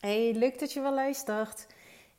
Hey, 0.00 0.32
leuk 0.34 0.58
dat 0.58 0.72
je 0.72 0.80
wel 0.80 0.94
luistert. 0.94 1.66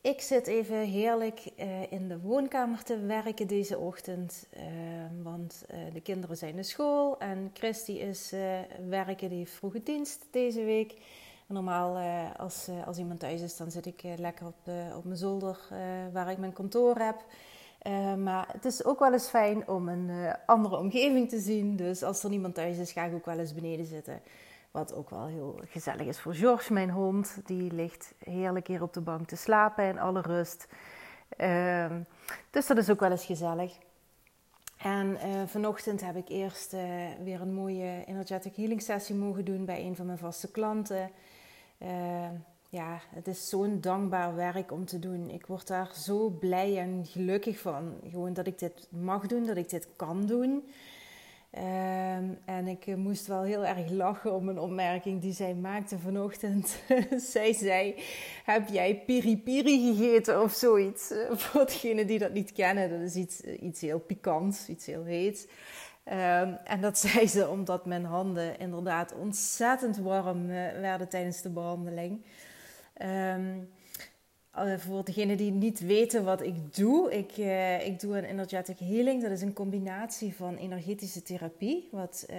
Ik 0.02 0.22
zit 0.22 0.48
even 0.48 0.78
heerlijk 0.78 1.42
uh, 1.60 1.92
in 1.92 2.08
de 2.08 2.20
woonkamer 2.20 2.84
te 2.84 3.00
werken 3.00 3.48
deze 3.48 3.78
ochtend. 3.78 4.48
Uh, 4.58 4.64
want 5.24 5.66
uh, 5.72 5.94
de 5.94 6.02
kinderen 6.02 6.38
zijn 6.38 6.56
naar 6.56 6.64
school 6.64 7.20
en 7.20 7.52
Christy 7.54 7.92
is 7.92 8.34
werken, 8.90 9.30
die 9.30 9.38
heeft 9.38 9.54
vroege 9.54 9.84
dienst 9.84 10.26
deze 10.32 10.64
week. 10.64 10.94
Normaal 11.48 11.98
als, 12.38 12.70
als 12.86 12.98
iemand 12.98 13.20
thuis 13.20 13.42
is, 13.42 13.58
dan 13.58 13.72
zit 13.72 13.86
ik 13.86 14.02
lekker 14.18 14.46
op, 14.46 14.72
op 14.96 15.04
mijn 15.04 15.18
zolder 15.18 15.58
waar 16.14 16.32
ik 16.32 16.38
mijn 16.38 16.54
kantoor 16.54 16.96
heb. 16.96 17.26
maar 18.18 18.48
het 18.52 18.66
is 18.66 18.86
ook 18.86 19.00
wel 19.00 19.14
eens 19.14 19.28
fijn 19.28 19.68
om 19.68 19.90
een 19.90 20.36
andere 20.46 20.78
omgeving 20.78 21.30
te 21.30 21.40
zien. 21.40 21.76
Dus 21.76 22.04
als 22.04 22.24
er 22.24 22.30
niemand 22.30 22.56
thuis 22.56 22.78
is, 22.78 22.92
ga 22.92 23.04
ik 23.04 23.14
ook 23.14 23.26
wel 23.26 23.40
eens 23.40 23.54
beneden 23.54 23.86
zitten. 23.86 24.22
Wat 24.72 24.94
ook 24.94 25.10
wel 25.10 25.26
heel 25.26 25.60
gezellig 25.68 26.08
is 26.08 26.20
voor 26.20 26.34
George, 26.34 26.74
mijn 26.74 26.90
hond. 26.90 27.42
Die 27.46 27.74
ligt 27.74 28.14
heerlijk 28.20 28.68
hier 28.68 28.82
op 28.82 28.94
de 28.94 29.02
bank 29.02 29.28
te 29.28 29.36
slapen 29.36 29.86
in 29.86 30.00
alle 30.00 30.22
rust. 30.22 30.68
Ehm, 31.38 32.02
dus 32.50 32.68
dat 32.68 32.78
is 32.78 32.90
ook 32.90 33.00
wel 33.00 33.12
eens 33.12 33.26
gezellig. 33.26 33.78
En 34.78 35.08
uh, 35.08 35.42
vanochtend 35.46 36.02
heb 36.02 36.16
ik 36.16 36.30
eerst 36.30 36.74
uh, 36.74 36.82
weer 37.24 37.42
een 37.42 37.54
mooie 37.54 38.04
energetic 38.06 38.56
healing 38.56 38.82
sessie 38.82 39.16
mogen 39.16 39.46
doen 39.46 39.66
bij 39.66 39.86
een 39.86 39.96
van 39.96 40.06
mijn 40.06 40.18
vaste 40.18 40.52
klanten. 40.52 41.12
Uh, 41.78 42.30
ja, 42.70 43.00
het 43.10 43.28
is 43.28 43.50
zo'n 43.50 43.82
dankbaar 43.82 44.36
werk 44.36 44.72
om 44.72 44.86
te 44.86 45.00
doen. 45.00 45.30
Ik 45.30 45.46
word 45.46 45.68
daar 45.68 45.90
zo 45.96 46.30
blij 46.30 46.78
en 46.78 47.06
gelukkig 47.06 47.60
van. 47.60 47.94
Gewoon 48.10 48.34
dat 48.34 48.48
ik 48.48 48.60
dit 48.60 48.88
mag 48.90 49.28
doen, 49.28 49.46
dat 49.46 49.58
ik 49.58 49.70
dit 49.70 49.88
kan 49.96 50.26
doen. 50.26 50.64
Ehm, 51.52 52.34
en 52.46 52.68
ik 52.68 52.88
eh, 52.88 52.96
moest 52.96 53.28
wel 53.28 53.44
heel 53.44 53.66
erg 53.66 53.90
lachen 53.90 54.34
om 54.34 54.50
een 54.50 54.60
opmerking 54.60 55.22
die 55.22 55.34
zij 55.34 55.54
maakte 55.54 56.00
vanochtend. 56.00 56.82
zij 57.34 57.54
zei: 57.54 57.96
Heb 58.44 58.68
jij 58.68 59.04
piri 59.06 59.38
piri 59.38 59.96
gegeten 59.96 60.42
of 60.42 60.52
zoiets? 60.54 61.12
Uh, 61.12 61.32
voor 61.32 61.66
degenen 61.66 62.08
die 62.08 62.20
dat 62.20 62.34
niet 62.34 62.52
kennen, 62.52 62.90
dat 62.90 63.00
is 63.00 63.16
iets, 63.16 63.42
eh, 63.42 63.62
iets 63.62 63.82
heel 63.82 64.00
pikants, 64.00 64.70
iets 64.70 64.86
heel 64.86 65.04
heets. 65.04 65.48
Um, 66.06 66.58
en 66.64 66.82
dat 66.82 66.98
zei 67.08 67.28
ze 67.28 67.50
omdat 67.50 67.86
mijn 67.86 68.06
handen 68.06 68.60
inderdaad 68.60 69.16
ontzettend 69.16 69.98
warm 69.98 70.48
werden 70.82 71.10
tijdens 71.10 71.42
de 71.42 71.50
behandeling. 71.50 72.26
Um, 73.02 73.70
voor 74.78 75.06
degenen 75.06 75.38
die 75.38 75.52
niet 75.52 75.80
weten 75.80 76.24
wat 76.24 76.42
ik 76.42 76.76
doe, 76.76 77.14
ik, 77.14 77.38
uh, 77.38 77.86
ik 77.86 78.00
doe 78.00 78.18
een 78.18 78.24
energetic 78.24 78.80
healing. 78.80 79.22
Dat 79.22 79.32
is 79.32 79.42
een 79.42 79.54
combinatie 79.54 80.36
van 80.36 80.56
energetische 80.56 81.22
therapie, 81.22 81.88
wat, 81.92 82.26
uh, 82.30 82.38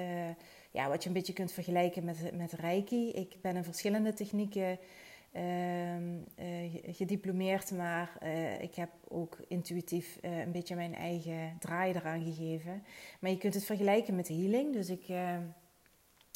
ja, 0.71 0.89
wat 0.89 1.03
je 1.03 1.09
een 1.09 1.15
beetje 1.15 1.33
kunt 1.33 1.53
vergelijken 1.53 2.05
met, 2.05 2.37
met 2.37 2.53
Reiki. 2.53 3.11
Ik 3.11 3.37
ben 3.41 3.57
in 3.57 3.65
verschillende 3.65 4.13
technieken 4.13 4.79
ehm, 5.33 6.19
gediplomeerd, 6.87 7.71
maar 7.71 8.27
ik 8.61 8.75
heb 8.75 8.91
ook 9.09 9.39
intuïtief 9.49 10.19
een 10.21 10.53
beetje 10.53 10.75
mijn 10.75 10.95
eigen 10.95 11.57
draai 11.59 11.93
eraan 11.93 12.25
gegeven. 12.25 12.83
Maar 13.21 13.31
je 13.31 13.39
kunt 13.39 13.55
het 13.55 13.65
vergelijken 13.65 14.17
met 14.17 14.29
healing. 14.29 14.73
Dus 14.73 14.89
ik, 14.89 15.05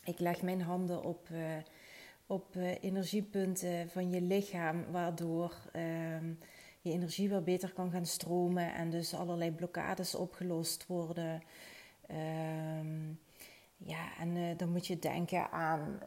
ik 0.05 0.19
leg 0.19 0.43
mijn 0.43 0.61
handen 0.61 1.05
op 1.05 1.29
op 2.27 2.57
uh, 2.57 2.75
energiepunten 2.81 3.91
van 3.91 4.11
je 4.11 4.21
lichaam, 4.21 4.85
waardoor 4.91 5.55
uh, 5.73 6.21
je 6.81 6.93
energie 6.93 7.29
weer 7.29 7.43
beter 7.43 7.73
kan 7.73 7.91
gaan 7.91 8.07
stromen 8.07 8.75
en 8.75 8.91
dus 8.91 9.15
allerlei 9.15 9.53
blokkades 9.53 10.15
opgelost 10.15 10.87
worden. 10.87 11.43
Uh, 12.11 13.17
ja, 13.77 14.19
en 14.19 14.37
uh, 14.37 14.57
dan 14.57 14.73
moet 14.73 14.87
je 14.87 14.99
denken 14.99 15.51
aan. 15.51 15.99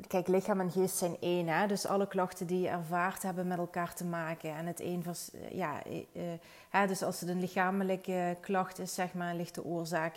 Eh, 0.00 0.08
kijk, 0.08 0.28
lichaam 0.28 0.60
en 0.60 0.70
geest 0.70 0.96
zijn 0.96 1.16
één, 1.20 1.48
hè? 1.48 1.66
dus 1.66 1.86
alle 1.86 2.08
klachten 2.08 2.46
die 2.46 2.60
je 2.60 2.68
ervaart 2.68 3.22
hebben 3.22 3.46
met 3.46 3.58
elkaar 3.58 3.94
te 3.94 4.04
maken. 4.04 4.54
En 4.54 4.66
het 4.66 4.80
een 4.80 5.02
was, 5.02 5.30
ja, 5.50 5.82
hè, 6.68 6.86
dus 6.86 7.02
als 7.02 7.20
het 7.20 7.28
een 7.28 7.40
lichamelijke 7.40 8.36
klacht 8.40 8.78
is, 8.78 8.94
zeg 8.94 9.14
maar, 9.14 9.34
ligt 9.34 9.54
de 9.54 9.64
oorzaak 9.64 10.14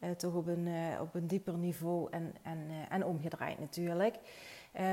uh, 0.00 0.10
toch 0.10 0.34
op 0.34 0.46
een, 0.46 0.68
op 1.00 1.14
een 1.14 1.26
dieper 1.26 1.54
niveau 1.54 2.08
en, 2.10 2.34
en, 2.42 2.58
en 2.88 3.04
omgedraaid 3.04 3.58
natuurlijk. 3.58 4.14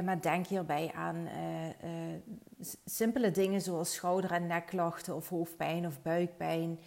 maar 0.04 0.22
denk 0.22 0.48
hierbij 0.48 0.92
aan 0.96 1.28
simpele 2.86 3.32
dingen 3.32 3.62
zoals 3.62 3.94
schouder- 3.94 4.32
en 4.32 4.48
nekklachten 4.48 5.16
of 5.16 5.30
hoofdpijn 5.30 5.86
of 5.86 6.02
buikpijn. 6.02 6.80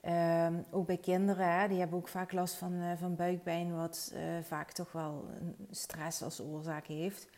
Ehm, 0.00 0.54
ook 0.70 0.86
bij 0.86 0.96
kinderen, 0.96 1.68
die 1.68 1.78
hebben 1.78 1.98
ook 1.98 2.08
vaak 2.08 2.32
last 2.32 2.54
van, 2.54 2.96
van 2.98 3.16
buikpijn, 3.16 3.76
wat 3.76 4.14
vaak 4.42 4.72
toch 4.72 4.92
wel 4.92 5.30
stress 5.70 6.22
als 6.22 6.40
oorzaak 6.40 6.86
heeft. 6.86 7.28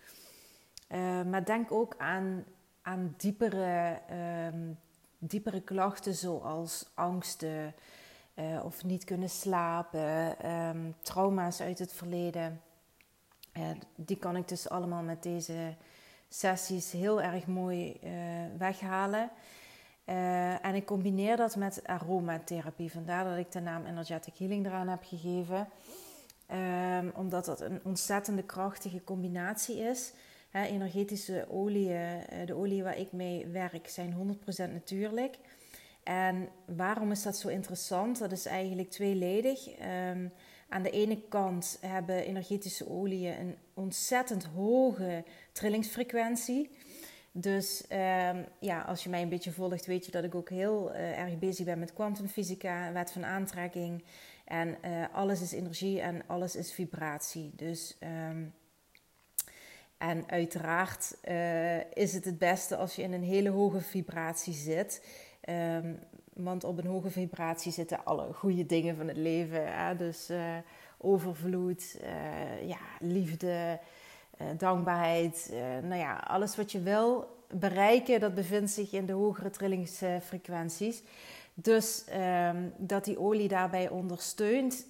maar 1.30 1.44
denk 1.44 1.72
ook 1.72 1.94
aan, 1.98 2.44
aan 2.82 3.14
diepere, 3.16 3.98
um, 4.52 4.78
diepere 5.18 5.60
klachten 5.60 6.14
zoals 6.14 6.90
angsten, 6.94 7.74
uh, 8.34 8.64
of 8.64 8.84
niet 8.84 9.04
kunnen 9.04 9.30
slapen, 9.30 10.50
um, 10.50 10.94
trauma's 11.00 11.60
uit 11.60 11.78
het 11.78 11.92
verleden. 11.92 12.60
Die 13.94 14.16
kan 14.16 14.36
ik 14.36 14.48
dus 14.48 14.68
allemaal 14.68 15.02
met 15.02 15.22
deze 15.22 15.74
sessies 16.28 16.92
heel 16.92 17.22
erg 17.22 17.46
mooi 17.46 18.00
weghalen. 20.12 20.62
en 20.62 20.74
ik 20.74 20.84
combineer 20.84 21.36
dat 21.36 21.56
met 21.56 21.80
aromatherapie. 21.86 22.92
Vandaar 22.92 23.24
dat 23.24 23.38
ik 23.38 23.52
de 23.52 23.60
naam 23.60 23.86
Energetic 23.86 24.34
Healing 24.38 24.66
eraan 24.66 24.88
heb 24.88 25.02
gegeven. 25.04 25.68
Um, 26.98 27.12
omdat 27.14 27.44
dat 27.44 27.60
een 27.60 27.80
ontzettende 27.82 28.42
krachtige 28.42 29.04
combinatie 29.04 29.78
is. 29.78 30.12
He, 30.50 30.64
energetische 30.64 31.46
oliën, 31.50 32.20
de 32.46 32.54
oliën 32.54 32.84
waar 32.84 32.98
ik 32.98 33.12
mee 33.12 33.46
werk, 33.46 33.88
zijn 33.88 34.38
100% 34.68 34.72
natuurlijk. 34.72 35.38
En 36.02 36.48
waarom 36.64 37.10
is 37.10 37.22
dat 37.22 37.36
zo 37.36 37.48
interessant? 37.48 38.18
Dat 38.18 38.32
is 38.32 38.46
eigenlijk 38.46 38.90
tweeledig. 38.90 39.66
Um, 40.10 40.32
aan 40.68 40.82
de 40.82 40.90
ene 40.90 41.20
kant 41.28 41.78
hebben 41.80 42.24
energetische 42.24 42.90
oliën 42.90 43.40
een 43.40 43.56
ontzettend 43.74 44.44
hoge 44.44 45.24
trillingsfrequentie. 45.52 46.70
Dus 47.34 47.84
um, 47.90 48.46
ja, 48.60 48.80
als 48.80 49.02
je 49.02 49.10
mij 49.10 49.22
een 49.22 49.28
beetje 49.28 49.52
volgt, 49.52 49.86
weet 49.86 50.04
je 50.04 50.10
dat 50.10 50.24
ik 50.24 50.34
ook 50.34 50.50
heel 50.50 50.90
uh, 50.90 51.18
erg 51.18 51.38
bezig 51.38 51.64
ben 51.64 51.78
met 51.78 51.92
kwantumfysica, 51.92 52.92
wet 52.92 53.12
van 53.12 53.24
aantrekking. 53.24 54.04
En 54.44 54.76
uh, 54.84 55.04
alles 55.12 55.40
is 55.40 55.52
energie 55.52 56.00
en 56.00 56.22
alles 56.26 56.56
is 56.56 56.72
vibratie. 56.72 57.52
Dus 57.56 57.98
um, 58.30 58.54
en 59.98 60.28
uiteraard 60.30 61.16
uh, 61.28 61.92
is 61.92 62.12
het 62.14 62.24
het 62.24 62.38
beste 62.38 62.76
als 62.76 62.94
je 62.94 63.02
in 63.02 63.12
een 63.12 63.22
hele 63.22 63.50
hoge 63.50 63.80
vibratie 63.80 64.54
zit. 64.54 65.06
Um, 65.48 65.98
want 66.32 66.64
op 66.64 66.78
een 66.78 66.86
hoge 66.86 67.10
vibratie 67.10 67.72
zitten 67.72 68.04
alle 68.04 68.32
goede 68.32 68.66
dingen 68.66 68.96
van 68.96 69.08
het 69.08 69.16
leven. 69.16 69.76
Hè? 69.76 69.96
Dus 69.96 70.30
overvloed, 70.98 71.98
ja, 72.66 72.78
liefde, 73.00 73.80
dankbaarheid. 74.56 75.52
nou 75.82 76.00
ja, 76.00 76.16
alles 76.16 76.56
wat 76.56 76.72
je 76.72 76.80
wil 76.80 77.26
bereiken, 77.50 78.20
dat 78.20 78.34
bevindt 78.34 78.70
zich 78.70 78.92
in 78.92 79.06
de 79.06 79.12
hogere 79.12 79.50
trillingsfrequenties. 79.50 81.02
Dus 81.54 82.04
um, 82.48 82.72
dat 82.76 83.04
die 83.04 83.18
olie 83.18 83.48
daarbij 83.48 83.88
ondersteunt, 83.88 84.86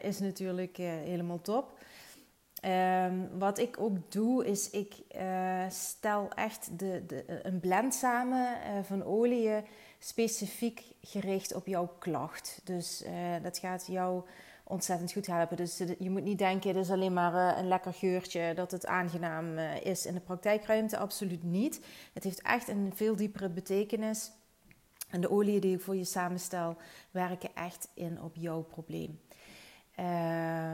is 0.00 0.18
natuurlijk 0.18 0.76
helemaal 0.76 1.40
top. 1.40 1.78
Um, 2.64 3.38
wat 3.38 3.58
ik 3.58 3.80
ook 3.80 4.12
doe, 4.12 4.46
is 4.46 4.70
ik 4.70 4.94
stel 5.68 6.28
echt 6.34 6.78
de, 6.78 7.02
de, 7.06 7.24
een 7.42 7.60
blend 7.60 7.94
samen 7.94 8.56
van 8.84 9.04
oliën 9.04 9.64
specifiek 9.98 10.84
gericht 11.02 11.54
op 11.54 11.66
jouw 11.66 11.94
klacht. 11.98 12.60
Dus 12.64 13.04
dat 13.42 13.58
gaat 13.58 13.86
jou 13.86 14.22
ontzettend 14.70 15.12
goed 15.12 15.26
helpen. 15.26 15.56
Dus 15.56 15.82
je 15.98 16.10
moet 16.10 16.22
niet 16.22 16.38
denken, 16.38 16.68
het 16.68 16.84
is 16.84 16.90
alleen 16.90 17.12
maar 17.12 17.34
uh, 17.34 17.58
een 17.58 17.68
lekker 17.68 17.92
geurtje 17.92 18.54
dat 18.54 18.70
het 18.70 18.86
aangenaam 18.86 19.58
uh, 19.58 19.80
is 19.80 20.06
in 20.06 20.14
de 20.14 20.20
praktijkruimte. 20.20 20.98
Absoluut 20.98 21.42
niet. 21.42 21.80
Het 22.12 22.24
heeft 22.24 22.42
echt 22.42 22.68
een 22.68 22.92
veel 22.94 23.16
diepere 23.16 23.48
betekenis. 23.48 24.30
En 25.08 25.20
de 25.20 25.30
oliën 25.30 25.60
die 25.60 25.74
ik 25.74 25.80
voor 25.80 25.96
je 25.96 26.04
samenstel, 26.04 26.76
werken 27.10 27.50
echt 27.54 27.88
in 27.94 28.22
op 28.22 28.36
jouw 28.36 28.62
probleem. 28.62 29.20
Uh, 30.00 30.72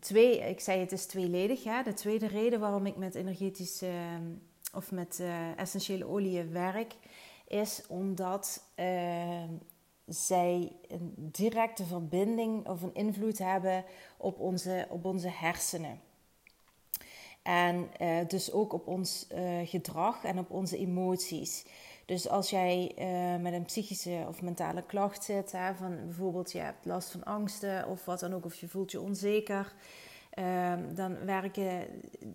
twee, 0.00 0.38
ik 0.38 0.60
zei 0.60 0.80
het 0.80 0.92
is 0.92 1.06
tweeledig. 1.06 1.62
Ja? 1.62 1.82
De 1.82 1.94
tweede 1.94 2.26
reden 2.26 2.60
waarom 2.60 2.86
ik 2.86 2.96
met 2.96 3.14
energetische 3.14 3.90
of 4.74 4.90
met 4.90 5.22
essentiële 5.56 6.06
oliën 6.06 6.52
werk, 6.52 6.94
is 7.48 7.82
omdat 7.88 8.62
uh, 8.76 9.42
zij 10.06 10.72
een 10.88 11.14
directe 11.16 11.84
verbinding 11.84 12.68
of 12.68 12.82
een 12.82 12.94
invloed 12.94 13.38
hebben 13.38 13.84
op 14.16 14.38
onze, 14.38 14.86
op 14.90 15.04
onze 15.04 15.28
hersenen. 15.28 16.00
En 17.42 17.90
uh, 18.00 18.18
dus 18.28 18.52
ook 18.52 18.72
op 18.72 18.86
ons 18.86 19.26
uh, 19.34 19.60
gedrag 19.64 20.24
en 20.24 20.38
op 20.38 20.50
onze 20.50 20.78
emoties. 20.78 21.66
Dus 22.06 22.28
als 22.28 22.50
jij 22.50 22.92
uh, 22.98 23.42
met 23.42 23.52
een 23.52 23.64
psychische 23.64 24.24
of 24.28 24.42
mentale 24.42 24.82
klacht 24.82 25.24
zit, 25.24 25.52
hè, 25.52 25.74
van 25.74 25.96
bijvoorbeeld 26.04 26.52
je 26.52 26.58
hebt 26.58 26.84
last 26.84 27.10
van 27.10 27.24
angsten 27.24 27.88
of 27.88 28.04
wat 28.04 28.20
dan 28.20 28.34
ook, 28.34 28.44
of 28.44 28.54
je 28.54 28.68
voelt 28.68 28.90
je 28.90 29.00
onzeker, 29.00 29.74
Ehm, 30.34 30.94
dan 30.94 31.24
werken 31.24 31.86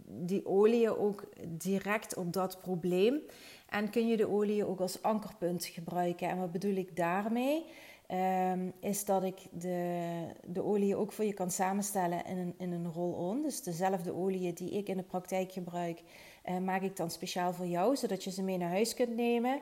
die 0.05 0.45
oliën 0.45 0.97
ook 0.97 1.23
direct 1.47 2.15
op 2.15 2.33
dat 2.33 2.61
probleem. 2.61 3.21
En 3.69 3.89
kun 3.89 4.07
je 4.07 4.17
de 4.17 4.29
olie 4.29 4.65
ook 4.65 4.79
als 4.79 5.01
ankerpunt 5.01 5.65
gebruiken. 5.65 6.29
En 6.29 6.37
wat 6.37 6.51
bedoel 6.51 6.75
ik 6.75 6.95
daarmee? 6.95 7.65
Ehm, 8.07 8.69
is 8.79 9.05
dat 9.05 9.23
ik 9.23 9.37
de, 9.51 10.01
de 10.45 10.63
olie 10.63 10.95
ook 10.95 11.11
voor 11.11 11.25
je 11.25 11.33
kan 11.33 11.51
samenstellen 11.51 12.25
in 12.25 12.37
een, 12.37 12.53
in 12.57 12.71
een 12.71 12.91
roll-on. 12.91 13.41
Dus 13.41 13.61
dezelfde 13.61 14.13
olie 14.13 14.53
die 14.53 14.71
ik 14.71 14.87
in 14.87 14.97
de 14.97 15.03
praktijk 15.03 15.51
gebruik, 15.51 16.01
uh, 16.49 16.57
maak 16.57 16.81
ik 16.81 16.95
dan 16.95 17.11
speciaal 17.11 17.53
voor 17.53 17.67
jou, 17.67 17.95
zodat 17.95 18.23
je 18.23 18.31
ze 18.31 18.43
mee 18.43 18.57
naar 18.57 18.69
huis 18.69 18.93
kunt 18.93 19.15
nemen. 19.15 19.61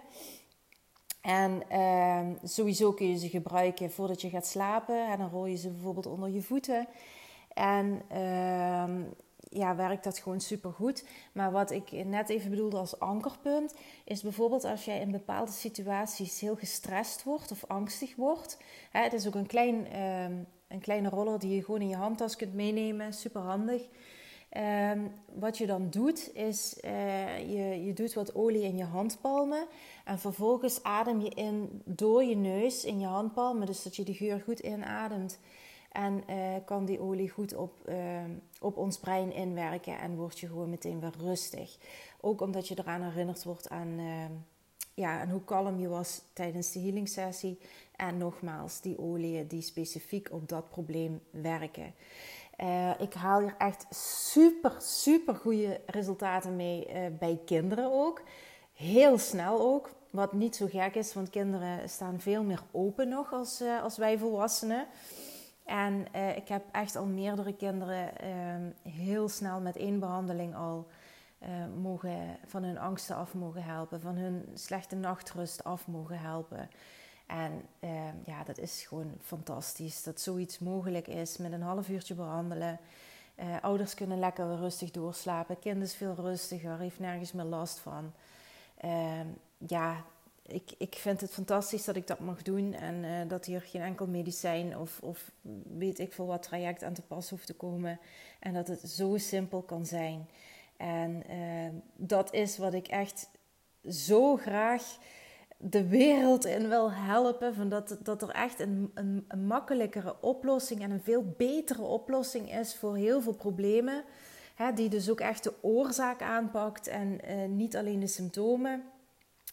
En 1.22 1.64
uh, 1.72 2.28
sowieso 2.44 2.94
kun 2.94 3.10
je 3.10 3.18
ze 3.18 3.30
gebruiken 3.30 3.92
voordat 3.92 4.22
je 4.22 4.30
gaat 4.30 4.48
slapen. 4.48 5.08
En 5.12 5.18
dan 5.18 5.30
rol 5.30 5.46
je 5.46 5.58
ze 5.58 5.70
bijvoorbeeld 5.70 6.06
onder 6.06 6.30
je 6.30 6.42
voeten. 6.42 6.88
En 7.58 8.02
uh, 8.12 9.06
ja, 9.50 9.76
werkt 9.76 10.04
dat 10.04 10.20
gewoon 10.20 10.40
super 10.40 10.72
goed. 10.72 11.06
Maar 11.32 11.52
wat 11.52 11.72
ik 11.72 11.92
net 12.06 12.30
even 12.30 12.50
bedoelde 12.50 12.78
als 12.78 13.00
ankerpunt, 13.00 13.74
is 14.06 14.22
bijvoorbeeld 14.22 14.64
als 14.64 14.86
jij 14.86 15.00
in 15.00 15.12
bepaalde 15.12 15.52
situaties 15.52 16.40
heel 16.40 16.56
gestrest 16.56 17.24
wordt 17.24 17.52
of 17.52 17.66
angstig 17.68 18.16
wordt. 18.16 18.58
Hè, 18.92 19.02
het 19.02 19.14
is 19.14 19.28
ook 19.28 19.36
een, 19.36 19.48
klein, 19.48 19.88
uh, 19.94 20.24
een 20.68 20.80
kleine 20.80 21.10
roller 21.10 21.40
die 21.40 21.56
je 21.56 21.64
gewoon 21.64 21.82
in 21.82 21.90
je 21.90 21.96
handtas 21.96 22.36
kunt 22.36 22.54
meenemen, 22.54 23.14
super 23.14 23.42
handig. 23.42 23.88
Ehm, 24.50 25.00
wat 25.34 25.58
je 25.58 25.66
dan 25.66 25.90
doet, 25.90 26.36
is 26.36 26.78
uh, 26.86 27.40
je, 27.40 27.86
je 27.86 27.94
doet 27.94 28.14
wat 28.14 28.36
olie 28.36 28.64
in 28.64 28.78
je 28.78 28.84
handpalmen. 28.84 29.68
En 30.06 30.20
vervolgens 30.20 30.84
adem 30.84 31.22
je 31.22 31.30
in 31.30 31.82
door 31.86 32.24
je 32.24 32.36
neus 32.36 32.86
in 32.86 33.00
je 33.00 33.06
handpalmen. 33.06 33.66
Dus 33.66 33.84
dat 33.84 33.96
je 33.96 34.04
de 34.04 34.14
geur 34.14 34.40
goed 34.40 34.60
inademt. 34.60 35.40
En 35.92 36.24
uh, 36.30 36.36
kan 36.66 36.86
die 36.86 37.00
olie 37.00 37.30
goed 37.30 37.56
op, 37.56 37.74
uh, 37.90 37.96
op 38.60 38.78
ons 38.78 39.00
brein 39.00 39.34
inwerken. 39.34 40.00
En 40.00 40.16
word 40.16 40.40
je 40.40 40.48
gewoon 40.48 40.70
meteen 40.70 41.00
weer 41.00 41.14
rustig. 41.20 41.78
Ook 42.22 42.42
omdat 42.42 42.68
je 42.68 42.76
eraan 42.80 43.02
herinnerd 43.02 43.44
wordt 43.44 43.70
aan, 43.70 44.00
ja, 44.94 45.20
aan 45.22 45.30
hoe 45.30 45.44
kalm 45.44 45.80
je 45.80 45.88
was 45.88 46.22
tijdens 46.34 46.72
de 46.72 46.80
healing 46.80 47.10
sessie. 47.10 47.60
En 47.96 48.18
nogmaals, 48.18 48.82
die 48.82 49.00
oliën 49.00 49.48
die 49.48 49.62
specifiek 49.62 50.32
op 50.32 50.50
dat 50.50 50.70
probleem 50.70 51.22
werken. 51.30 51.94
Uh, 52.58 53.00
ik 53.00 53.14
haal 53.14 53.40
hier 53.40 53.56
echt 53.58 53.86
super, 54.30 54.76
super 54.80 55.36
goede 55.36 55.82
resultaten 55.86 56.56
mee 56.56 56.88
uh, 56.88 56.96
bij 57.20 57.40
kinderen 57.46 57.92
ook. 57.92 58.22
Heel 58.74 59.18
snel 59.18 59.60
ook. 59.60 59.90
Wat 60.10 60.34
niet 60.34 60.56
zo 60.56 60.68
gek 60.70 60.96
is, 60.96 61.14
want 61.14 61.30
kinderen 61.30 61.90
staan 61.90 62.20
veel 62.20 62.44
meer 62.44 62.64
open 62.72 63.10
nog 63.10 63.34
als, 63.34 63.64
als 63.84 63.98
wij 63.98 64.18
volwassenen. 64.18 64.88
En 65.68 66.14
ik 66.36 66.48
heb 66.48 66.64
echt 66.72 66.96
al 66.96 67.06
meerdere 67.06 67.56
kinderen 67.56 68.18
ehm, 68.18 68.92
heel 68.94 69.30
snel 69.30 69.60
met 69.62 69.78
één 69.78 70.00
behandeling 70.00 70.56
al 70.56 70.88
mogen, 71.82 72.38
van 72.46 72.64
hun 72.64 72.78
angsten 72.78 73.16
af 73.16 73.34
mogen 73.34 73.64
helpen. 73.64 74.02
Van 74.02 74.16
hun 74.16 74.50
slechte 74.54 74.96
nachtrust 74.96 75.64
af 75.64 75.88
mogen 75.88 76.20
helpen. 76.20 76.70
En 77.28 77.68
uh, 77.80 77.90
ja, 78.26 78.44
dat 78.44 78.58
is 78.58 78.86
gewoon 78.88 79.14
fantastisch 79.22 80.04
dat 80.04 80.22
zoiets 80.22 80.60
mogelijk 80.60 81.08
is 81.08 81.38
met 81.38 81.52
een 81.52 81.62
half 81.62 81.90
uurtje 81.90 82.14
behandelen. 82.14 82.80
Uh, 83.40 83.46
ouders 83.62 83.94
kunnen 83.94 84.20
lekker 84.20 84.56
rustig 84.56 84.92
doorslapen. 84.92 85.60
Kind 85.60 85.84
is 85.84 85.96
veel 85.96 86.16
rustiger, 86.16 86.78
heeft 86.78 87.00
nergens 87.00 87.32
meer 87.32 87.46
last 87.46 87.80
van. 87.80 88.14
Uh, 88.86 89.20
ja, 89.58 90.04
ik, 90.48 90.74
ik 90.78 90.96
vind 90.96 91.22
het 91.22 91.32
fantastisch 91.32 91.86
dat 91.86 91.96
ik 91.96 92.08
dat 92.08 92.20
mag 92.20 92.42
doen 92.42 92.74
en 92.74 93.04
uh, 93.04 93.12
dat 93.28 93.46
hier 93.46 93.62
geen 93.62 93.82
enkel 93.82 94.08
medicijn 94.08 94.78
of, 94.78 95.00
of 95.02 95.32
weet 95.78 96.00
ik 96.00 96.14
veel 96.14 96.26
wat 96.26 96.44
traject 96.44 96.84
aan 96.84 96.94
te 96.94 97.02
pas 97.02 97.30
hoeft 97.30 97.46
te 97.46 97.56
komen. 97.56 98.00
En 98.40 98.54
dat 98.54 98.68
het 98.68 98.90
zo 98.90 99.18
simpel 99.18 99.62
kan 99.62 99.86
zijn. 99.86 100.28
En 100.78 101.24
dat 101.96 102.34
is 102.34 102.58
wat 102.58 102.74
ik 102.74 102.88
echt 102.88 103.30
zo 103.90 104.36
graag 104.36 104.98
de 105.58 105.88
wereld 105.88 106.46
in 106.46 106.70
wil 106.70 106.92
helpen. 106.92 107.56
Van 107.56 107.70
dat, 107.70 108.22
er 108.22 108.30
echt 108.30 108.60
een, 108.60 108.92
een, 108.94 109.26
een, 109.28 109.46
makkelijkere 109.46 110.16
oplossing 110.22 110.82
en 110.82 110.92
een 110.92 111.02
veel 111.02 111.34
betere 111.38 111.82
oplossing 111.82 112.54
is 112.54 112.76
voor 112.76 112.96
heel 112.96 113.22
veel 113.22 113.36
problemen. 113.36 114.04
Hè, 114.56 114.74
die 114.74 114.90
dus 114.90 115.10
ook 115.10 115.20
echt 115.20 115.44
de 115.44 115.54
oorzaak 115.62 116.22
aanpakt 116.22 116.88
en 116.88 117.20
uh, 117.30 117.48
niet 117.48 117.76
alleen 117.76 118.00
de 118.00 118.08
symptomen. 118.08 118.84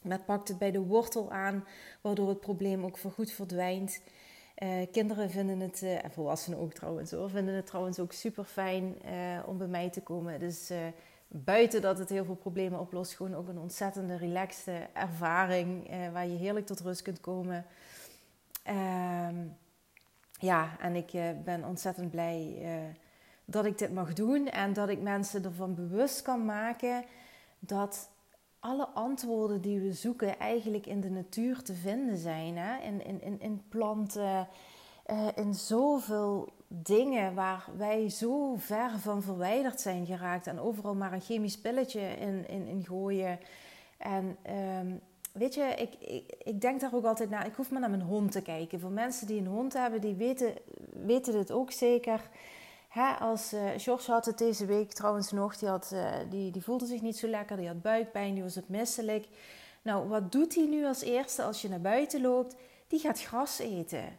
Het 0.08 0.24
pakt 0.24 0.48
het 0.48 0.58
bij 0.58 0.70
de 0.70 0.80
wortel 0.80 1.32
aan, 1.32 1.64
waardoor 2.00 2.28
het 2.28 2.40
probleem 2.40 2.84
ook 2.84 2.98
voorgoed 2.98 3.30
verdwijnt. 3.32 4.00
Uh, 4.58 4.68
kinderen 4.92 5.30
vinden 5.30 5.60
het, 5.60 5.82
uh, 5.82 6.04
en 6.04 6.10
volwassenen 6.10 6.58
ook 6.58 6.72
trouwens 6.72 7.10
hoor, 7.10 7.30
vinden 7.30 7.54
het 7.54 7.66
trouwens 7.66 7.98
ook 7.98 8.12
super 8.12 8.44
fijn 8.44 8.96
om 9.46 9.58
bij 9.58 9.66
mij 9.66 9.90
te 9.90 10.00
komen. 10.00 10.40
Dus 10.40 10.70
buiten 11.42 11.82
dat 11.82 11.98
het 11.98 12.08
heel 12.08 12.24
veel 12.24 12.34
problemen 12.34 12.80
oplost, 12.80 13.14
gewoon 13.14 13.34
ook 13.34 13.48
een 13.48 13.58
ontzettende 13.58 14.16
relaxte 14.16 14.86
ervaring 14.92 15.90
eh, 15.90 16.12
waar 16.12 16.26
je 16.26 16.36
heerlijk 16.36 16.66
tot 16.66 16.80
rust 16.80 17.02
kunt 17.02 17.20
komen. 17.20 17.66
Ehm, 18.62 19.36
ja, 20.38 20.76
en 20.80 20.94
ik 20.94 21.12
eh, 21.12 21.24
ben 21.44 21.64
ontzettend 21.64 22.10
blij 22.10 22.66
dat 23.44 23.64
ik 23.64 23.78
dit 23.78 23.92
mag 23.92 24.12
doen 24.12 24.48
en 24.48 24.72
dat 24.72 24.88
ik 24.88 25.00
mensen 25.00 25.44
ervan 25.44 25.74
bewust 25.74 26.22
kan 26.22 26.44
maken 26.44 27.04
dat 27.58 28.08
alle 28.64 28.88
antwoorden 28.88 29.60
die 29.60 29.80
we 29.80 29.92
zoeken 29.92 30.38
eigenlijk 30.38 30.86
in 30.86 31.00
de 31.00 31.10
natuur 31.10 31.62
te 31.62 31.74
vinden 31.74 32.16
zijn. 32.16 32.56
Hè? 32.56 32.82
In, 32.82 33.04
in, 33.04 33.22
in, 33.22 33.40
in 33.40 33.62
planten, 33.68 34.48
uh, 35.06 35.26
in 35.34 35.54
zoveel 35.54 36.48
dingen 36.68 37.34
waar 37.34 37.68
wij 37.76 38.10
zo 38.10 38.54
ver 38.56 38.98
van 38.98 39.22
verwijderd 39.22 39.80
zijn 39.80 40.06
geraakt 40.06 40.46
en 40.46 40.60
overal 40.60 40.94
maar 40.94 41.12
een 41.12 41.20
chemisch 41.20 41.58
pilletje 41.58 42.00
in, 42.00 42.48
in, 42.48 42.66
in 42.66 42.84
gooien. 42.84 43.38
En 43.96 44.36
um, 44.80 45.00
weet 45.32 45.54
je, 45.54 45.62
ik, 45.62 45.94
ik, 45.94 46.34
ik, 46.42 46.60
denk 46.60 46.80
daar 46.80 46.94
ook 46.94 47.04
altijd 47.04 47.30
naar. 47.30 47.46
Ik 47.46 47.54
hoef 47.54 47.70
maar 47.70 47.80
naar 47.80 47.90
mijn 47.90 48.02
hond 48.02 48.32
te 48.32 48.42
kijken. 48.42 48.80
Voor 48.80 48.90
mensen 48.90 49.26
die 49.26 49.40
een 49.40 49.46
hond 49.46 49.72
hebben, 49.72 50.00
die 50.00 50.14
weten, 50.14 50.54
weten 50.92 51.32
dit 51.32 51.50
ook 51.50 51.70
zeker. 51.70 52.20
Als 53.20 53.52
uh, 53.52 53.60
George 53.76 54.10
had 54.10 54.26
het 54.26 54.38
deze 54.38 54.66
week 54.66 54.92
trouwens 54.92 55.32
nog, 55.32 55.56
die, 55.56 55.68
had, 55.68 55.90
uh, 55.94 56.10
die, 56.30 56.50
die 56.50 56.62
voelde 56.62 56.86
zich 56.86 57.00
niet 57.00 57.16
zo 57.16 57.26
lekker, 57.26 57.56
die 57.56 57.66
had 57.66 57.82
buikpijn, 57.82 58.34
die 58.34 58.42
was 58.42 58.54
het 58.54 58.68
misselijk. 58.68 59.26
Nou, 59.82 60.08
wat 60.08 60.32
doet 60.32 60.54
hij 60.54 60.66
nu 60.66 60.86
als 60.86 61.02
eerste 61.02 61.42
als 61.42 61.62
je 61.62 61.68
naar 61.68 61.80
buiten 61.80 62.20
loopt? 62.20 62.56
Die 62.88 62.98
gaat 63.00 63.22
gras 63.22 63.58
eten. 63.58 64.18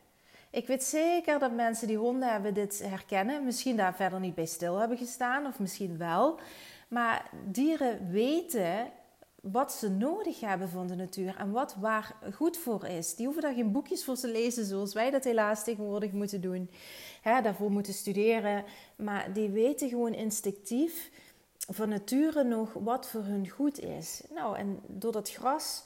Ik 0.50 0.68
weet 0.68 0.83
zeker 0.83 1.39
dat 1.39 1.51
mensen 1.51 1.88
die 1.88 1.98
honden 1.98 2.31
hebben 2.31 2.54
dit 2.54 2.83
herkennen. 2.83 3.44
Misschien 3.45 3.77
daar 3.77 3.95
verder 3.95 4.19
niet 4.19 4.36
bij 4.36 4.45
stil 4.45 4.77
hebben 4.77 4.98
gestaan, 4.98 5.45
of 5.45 5.60
misschien 5.60 5.98
wel. 5.98 6.39
Maar 6.88 7.30
dieren 7.45 8.12
weten 8.12 8.92
wat 9.51 9.71
ze 9.71 9.89
nodig 9.89 10.39
hebben 10.39 10.69
van 10.69 10.87
de 10.87 10.95
natuur 10.95 11.35
en 11.35 11.51
wat 11.51 11.75
waar 11.79 12.15
goed 12.33 12.57
voor 12.57 12.85
is. 12.85 13.15
Die 13.15 13.25
hoeven 13.25 13.43
daar 13.43 13.53
geen 13.53 13.71
boekjes 13.71 14.05
voor 14.05 14.15
te 14.15 14.27
lezen 14.27 14.65
zoals 14.65 14.93
wij 14.93 15.11
dat 15.11 15.23
helaas 15.23 15.63
tegenwoordig 15.63 16.11
moeten 16.11 16.41
doen. 16.41 16.69
Hè, 17.21 17.41
daarvoor 17.41 17.71
moeten 17.71 17.93
studeren. 17.93 18.63
Maar 18.95 19.33
die 19.33 19.49
weten 19.49 19.89
gewoon 19.89 20.13
instinctief 20.13 21.11
van 21.57 21.89
nature 21.89 22.43
nog 22.43 22.73
wat 22.73 23.07
voor 23.09 23.23
hun 23.23 23.49
goed 23.49 23.79
is. 23.79 24.21
Nou, 24.33 24.57
en 24.57 24.79
door 24.87 25.11
dat 25.11 25.31
gras 25.31 25.83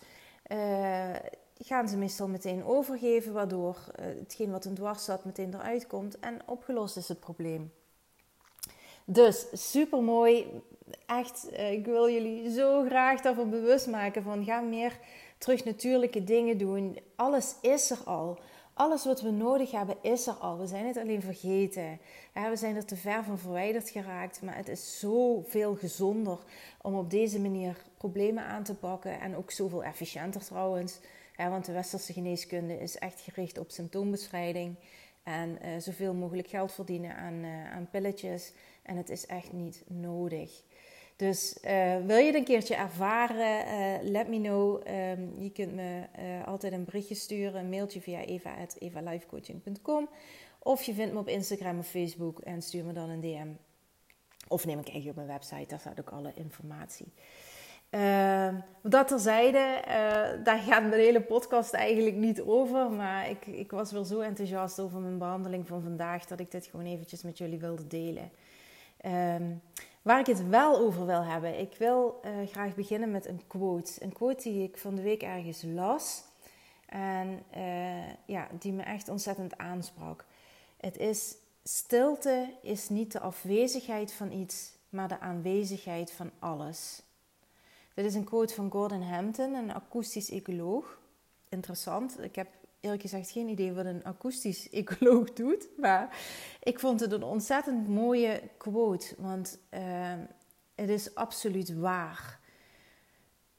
uh, 0.52 1.16
gaan 1.60 1.88
ze 1.90 1.98
meestal 1.98 2.28
meteen 2.28 2.66
overgeven, 2.66 3.34
waardoor 3.34 3.76
uh, 3.76 4.06
hetgeen 4.06 4.52
wat 4.52 4.66
een 4.66 4.76
dwars 4.76 5.04
zat 5.04 5.26
meteen 5.26 5.54
eruit 5.54 5.88
komt 5.88 6.20
en 6.20 6.40
opgelost 6.46 6.98
is 6.98 7.08
het 7.08 7.20
probleem. 7.20 7.72
Dus 9.06 9.46
super 9.54 10.04
mooi. 10.04 10.62
Echt, 11.06 11.48
uh, 11.52 11.72
ik 11.72 11.86
wil 11.86 12.10
jullie 12.10 12.52
zo 12.52 12.84
graag 12.84 13.22
daarvan 13.22 13.50
bewust 13.50 13.88
maken 13.88 14.24
van 14.24 14.44
ga 14.44 14.60
meer 14.60 15.00
terug 15.38 15.66
natuurlijke 15.66 16.24
dingen 16.24 16.58
doen. 16.58 17.00
Alles 17.16 17.56
is 17.62 17.90
er 17.90 18.04
al. 18.06 18.40
Alles 18.74 19.06
wat 19.06 19.22
we 19.22 19.30
nodig 19.32 19.72
hebben 19.72 19.96
is 20.02 20.28
er 20.28 20.34
al. 20.34 20.60
We 20.60 20.68
zijn 20.68 20.86
het 20.86 20.98
alleen 20.98 21.22
vergeten. 21.22 22.00
we 22.34 22.56
zijn 22.56 22.76
er 22.76 22.86
te 22.86 22.96
ver 22.96 23.24
van 23.24 23.38
verwijderd 23.38 23.90
geraakt. 23.90 24.42
Maar 24.42 24.56
het 24.56 24.68
is 24.68 25.00
zoveel 25.00 25.76
gezonder 25.76 26.40
om 26.82 26.96
op 26.96 27.10
deze 27.10 27.40
manier 27.40 27.78
problemen 27.98 28.44
aan 28.44 28.64
te 28.64 28.76
pakken. 28.76 29.20
En 29.20 29.36
ook 29.36 29.52
zoveel 29.52 29.84
efficiënter 29.84 30.42
trouwens. 30.46 31.00
Want 31.38 31.66
de 31.66 31.72
westerse 31.72 32.14
geneeskunde 32.14 32.80
is 32.80 32.98
echt 32.98 33.22
gericht 33.22 33.58
op 33.58 33.72
symptoombestrijding 33.72 34.76
en 35.24 35.58
uh, 35.66 35.80
zoveel 35.80 36.14
mogelijk 36.14 36.48
geld 36.48 36.72
verdienen 36.72 37.16
aan, 37.16 37.34
uh, 37.34 37.72
aan 37.72 37.90
pilletjes. 37.92 38.54
En 38.84 38.98
het 38.98 39.10
is 39.10 39.26
echt 39.26 39.54
niet 39.54 39.84
nodig. 39.88 40.64
Dus 41.20 41.58
uh, 41.66 42.06
wil 42.06 42.18
je 42.18 42.26
het 42.26 42.36
een 42.36 42.44
keertje 42.44 42.76
ervaren, 42.76 44.12
let 44.12 44.28
me 44.28 44.42
know. 44.42 44.88
Um, 44.88 45.42
je 45.42 45.52
kunt 45.54 45.76
me 45.76 46.04
altijd 46.46 46.74
een 46.74 46.84
berichtje 46.84 47.16
sturen, 47.16 47.60
een 47.60 47.70
mailtje 47.70 48.02
via 48.02 48.20
eva.evalifecoaching.com. 48.20 50.10
Of 50.60 50.84
je 50.84 50.94
vindt 50.94 51.14
me 51.14 51.20
op 51.20 51.28
Instagram 51.28 51.80
of 51.80 51.88
Facebook 51.88 52.40
en 52.40 52.62
stuur 52.62 52.86
me 52.86 52.94
dan 52.94 53.10
een 53.10 53.22
DM. 53.22 53.48
Of 54.48 54.66
neem 54.66 54.78
een 54.78 54.84
kijkje 54.84 55.10
op 55.10 55.16
mijn 55.16 55.28
website, 55.28 55.66
daar 55.68 55.80
staat 55.80 56.00
ook 56.00 56.10
alle 56.10 56.32
informatie. 56.36 57.14
Uh, 57.92 58.54
dat 58.84 59.08
terzijde, 59.08 59.78
uh, 59.88 60.44
daar 60.44 60.60
gaat 60.60 60.82
mijn 60.82 61.02
hele 61.02 61.22
podcast 61.22 61.74
eigenlijk 61.74 62.16
niet 62.16 62.42
over. 62.42 62.92
Maar 62.92 63.30
ik, 63.30 63.46
ik 63.46 63.72
was 63.72 63.92
wel 63.92 64.04
zo 64.04 64.20
enthousiast 64.20 64.80
over 64.80 65.00
mijn 65.00 65.18
behandeling 65.18 65.68
van 65.68 65.82
vandaag 65.82 66.26
dat 66.26 66.40
ik 66.40 66.52
dit 66.52 66.66
gewoon 66.66 66.86
eventjes 66.86 67.24
met 67.24 67.38
jullie 67.38 67.60
wilde 67.60 67.88
delen. 67.88 68.32
Ehm, 68.98 69.52
waar 70.10 70.20
ik 70.20 70.26
het 70.26 70.48
wel 70.48 70.78
over 70.78 71.06
wil 71.06 71.24
hebben. 71.24 71.60
Ik 71.60 71.76
wil 71.78 72.20
uh, 72.26 72.48
graag 72.48 72.76
beginnen 72.76 73.12
met 73.12 73.26
een 73.26 73.42
quote. 73.48 74.04
Een 74.04 74.14
quote 74.14 74.50
die 74.50 74.64
ik 74.64 74.78
van 74.78 74.96
de 74.96 75.02
week 75.02 75.24
ergens 75.24 75.64
las. 75.64 76.24
En 76.86 77.44
uh, 77.58 78.10
ja, 78.26 78.48
die 78.60 78.74
me 78.74 78.84
echt 78.84 79.10
ontzettend 79.10 79.58
aansprak. 79.58 80.26
Het 80.78 80.98
is: 80.98 81.36
stilte 81.64 82.54
is 82.62 82.90
niet 82.90 83.12
de 83.12 83.20
afwezigheid 83.20 84.14
van 84.14 84.32
iets, 84.32 84.72
maar 84.90 85.08
de 85.08 85.20
aanwezigheid 85.20 86.12
van 86.12 86.32
alles. 86.40 87.02
Dit 87.94 88.06
is 88.06 88.16
een 88.16 88.24
quote 88.24 88.54
van 88.54 88.72
Gordon 88.72 89.02
Hampton, 89.02 89.54
een 89.54 89.74
akoestisch 89.74 90.30
ecoloog. 90.30 91.00
Interessant. 91.50 92.24
Ik 92.24 92.36
heb 92.36 92.48
eerlijk 92.80 93.02
gezegd 93.02 93.32
geen 93.32 93.48
idee 93.48 93.74
wat 93.74 93.86
een 93.86 94.04
akoestisch 94.04 94.70
ecoloog 94.82 95.34
doet. 95.34 95.68
Maar 95.78 96.18
ik 96.64 96.80
vond 96.80 97.00
het 97.00 97.12
een 97.12 97.24
ontzettend 97.24 97.88
mooie 97.88 98.42
quote. 98.58 99.16
Want 99.18 99.60
uh, 99.74 100.14
het 100.76 100.90
is 100.90 101.16
absoluut 101.16 101.74
waar. 101.74 102.40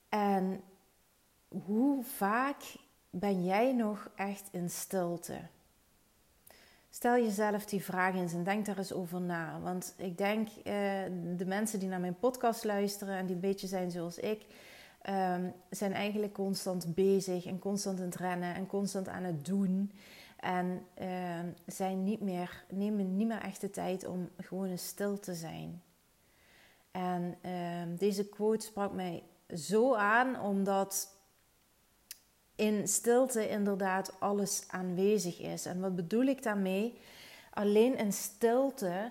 En 0.09 0.61
hoe 1.65 2.05
vaak 2.05 2.63
ben 3.11 3.45
jij 3.45 3.73
nog 3.73 4.11
echt 4.15 4.49
in 4.53 4.71
stilte? 4.71 5.39
Stel 6.91 7.15
jezelf 7.15 7.65
die 7.65 7.85
vraag 7.85 8.15
eens 8.15 8.33
en 8.33 8.45
denk 8.45 8.67
daar 8.67 8.79
eens 8.79 8.93
over 8.93 9.21
na. 9.21 9.61
Want 9.61 9.95
ik 9.97 10.19
denk, 10.19 10.49
uh, 10.49 10.65
de 11.37 11.45
mensen 11.47 11.79
die 11.79 11.89
naar 11.89 12.01
mijn 12.01 12.19
podcast 12.19 12.65
luisteren 12.65 13.17
en 13.17 13.27
die 13.27 13.35
een 13.35 13.41
beetje 13.41 13.67
zijn 13.67 13.91
zoals 13.91 14.19
ik, 14.19 14.47
um, 15.09 15.53
zijn 15.71 15.93
eigenlijk 15.93 16.33
constant 16.33 16.95
bezig 16.95 17.47
en 17.47 17.59
constant 17.59 17.99
aan 17.99 18.05
het 18.05 18.17
rennen 18.17 18.55
en 18.55 18.67
constant 18.67 19.09
aan 19.09 19.25
het 19.25 19.45
doen. 19.45 19.93
En 20.37 20.87
uh, 21.01 21.39
zijn 21.67 22.05
niet 22.05 22.21
meer, 22.21 22.65
nemen 22.69 23.17
niet 23.17 23.27
meer 23.27 23.41
echt 23.41 23.61
de 23.61 23.71
tijd 23.71 24.07
om 24.07 24.29
gewoon 24.39 24.79
stil 24.79 25.19
te 25.19 25.35
zijn. 25.35 25.83
En 26.91 27.35
uh, 27.47 27.99
deze 27.99 28.29
quote 28.29 28.67
sprak 28.67 28.93
mij 28.93 29.23
zo 29.55 29.95
aan, 29.95 30.41
omdat 30.41 31.17
in 32.55 32.89
stilte 32.89 33.49
inderdaad 33.49 34.21
alles 34.21 34.65
aanwezig 34.69 35.41
is. 35.41 35.67
En 35.67 35.81
wat 35.81 35.97
bedoel 35.97 36.25
ik 36.25 36.43
daarmee? 36.43 36.99
Alleen 37.51 37.97
in 37.97 38.13
stilte 38.13 39.11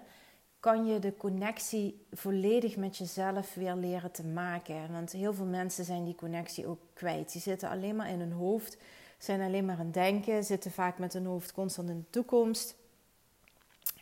kan 0.60 0.86
je 0.86 1.00
de 1.00 1.18
connectie 1.18 2.06
volledig 2.12 2.78
met 2.78 2.98
jezelf 2.98 3.54
weer 3.54 3.75
leren 3.75 4.12
te 4.12 4.24
maken. 4.24 4.92
Want 4.92 5.12
heel 5.12 5.34
veel 5.34 5.46
mensen 5.46 5.86
zijn 5.86 6.06
die 6.06 6.16
connectie 6.16 6.68
ook 6.68 6.80
kwijt. 6.94 7.32
Die 7.32 7.42
zitten 7.42 7.70
alleen 7.70 7.96
maar 7.96 8.10
in 8.10 8.20
hun 8.20 8.32
hoofd, 8.32 8.78
zijn 9.18 9.42
alleen 9.42 9.66
maar 9.66 9.78
aan 9.78 9.86
het 9.86 9.94
denken, 9.94 10.44
zitten 10.44 10.72
vaak 10.72 10.98
met 10.98 11.13
hun 11.13 11.25
hoofd 11.25 11.51
constant 11.51 11.89
in 11.89 11.98
de 11.98 12.10
toekomst. 12.10 12.75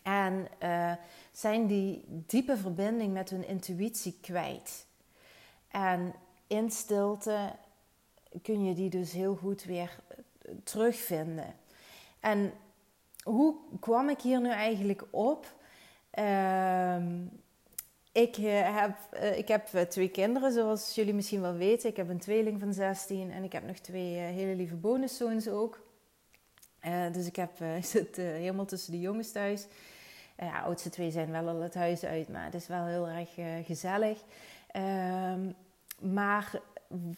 En 0.03 0.47
uh, 0.63 0.93
zijn 1.31 1.67
die 1.67 2.03
diepe 2.07 2.57
verbinding 2.57 3.13
met 3.13 3.29
hun 3.29 3.47
intuïtie 3.47 4.17
kwijt. 4.21 4.85
En 5.67 6.13
in 6.47 6.71
stilte 6.71 7.55
kun 8.41 8.65
je 8.65 8.73
die 8.73 8.89
dus 8.89 9.11
heel 9.11 9.35
goed 9.35 9.63
weer 9.63 9.99
terugvinden. 10.63 11.55
En 12.19 12.53
hoe 13.23 13.55
kwam 13.79 14.09
ik 14.09 14.21
hier 14.21 14.41
nu 14.41 14.49
eigenlijk 14.49 15.03
op? 15.09 15.55
Ehm, 16.17 17.25
ik, 18.11 18.37
uh, 18.37 18.79
heb, 18.79 18.97
uh, 19.13 19.37
ik 19.37 19.47
heb 19.47 19.73
eh, 19.73 19.81
twee 19.81 20.09
kinderen, 20.09 20.51
zoals 20.51 20.95
jullie 20.95 21.13
misschien 21.13 21.41
wel 21.41 21.53
weten. 21.53 21.89
Ik 21.89 21.97
heb 21.97 22.09
een 22.09 22.19
tweeling 22.19 22.59
van 22.59 22.73
16 22.73 23.31
en 23.31 23.43
ik 23.43 23.51
heb 23.51 23.67
nog 23.67 23.77
twee 23.77 24.13
hele 24.13 24.55
lieve 24.55 24.75
bonuszoons 24.75 25.47
ook. 25.47 25.79
dus 27.11 27.25
ik, 27.25 27.35
heb, 27.35 27.61
ik 27.81 27.85
zit 27.85 28.15
helemaal 28.15 28.65
tussen 28.65 28.91
de 28.91 28.99
jongens 28.99 29.31
thuis. 29.31 29.67
de 30.35 30.61
oudste 30.63 30.89
twee 30.89 31.11
zijn 31.11 31.31
wel 31.31 31.47
al 31.47 31.61
het 31.61 31.75
huis 31.75 32.03
uit, 32.03 32.29
maar 32.29 32.45
het 32.45 32.53
is 32.53 32.67
wel 32.67 32.85
heel 32.85 33.07
erg 33.07 33.29
gezellig. 33.65 34.23
Ehm, 34.71 35.51
maar 35.99 36.61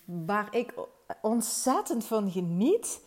waar 0.05 0.55
ik 0.55 0.73
ontzettend 1.21 2.05
van 2.05 2.31
geniet, 2.31 3.01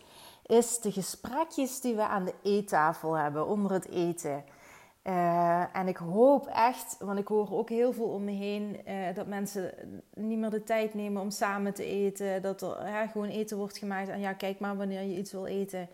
is 0.46 0.78
de 0.78 0.92
gesprekjes 0.92 1.80
die 1.80 1.94
we 1.94 2.02
aan 2.06 2.24
de 2.24 2.34
eettafel 2.42 3.14
hebben 3.14 3.46
onder 3.46 3.72
het 3.72 3.88
eten. 3.88 4.44
Uh, 5.04 5.51
en 5.82 5.88
ik 5.88 5.96
hoop 5.96 6.46
echt, 6.46 6.96
want 6.98 7.18
ik 7.18 7.28
hoor 7.28 7.52
ook 7.52 7.68
heel 7.68 7.92
veel 7.92 8.06
om 8.06 8.24
me 8.24 8.30
heen, 8.30 8.80
uh, 8.88 9.14
dat 9.14 9.26
mensen 9.26 9.74
niet 10.14 10.38
meer 10.38 10.50
de 10.50 10.64
tijd 10.64 10.94
nemen 10.94 11.22
om 11.22 11.30
samen 11.30 11.74
te 11.74 11.84
eten. 11.84 12.42
Dat 12.42 12.62
er 12.62 13.08
gewoon 13.12 13.28
eten 13.28 13.56
wordt 13.56 13.78
gemaakt. 13.78 14.08
En 14.08 14.20
ja, 14.20 14.32
kijk 14.32 14.58
maar 14.58 14.76
wanneer 14.76 15.02
je 15.02 15.16
iets 15.16 15.32
wil 15.32 15.46
eten. 15.46 15.88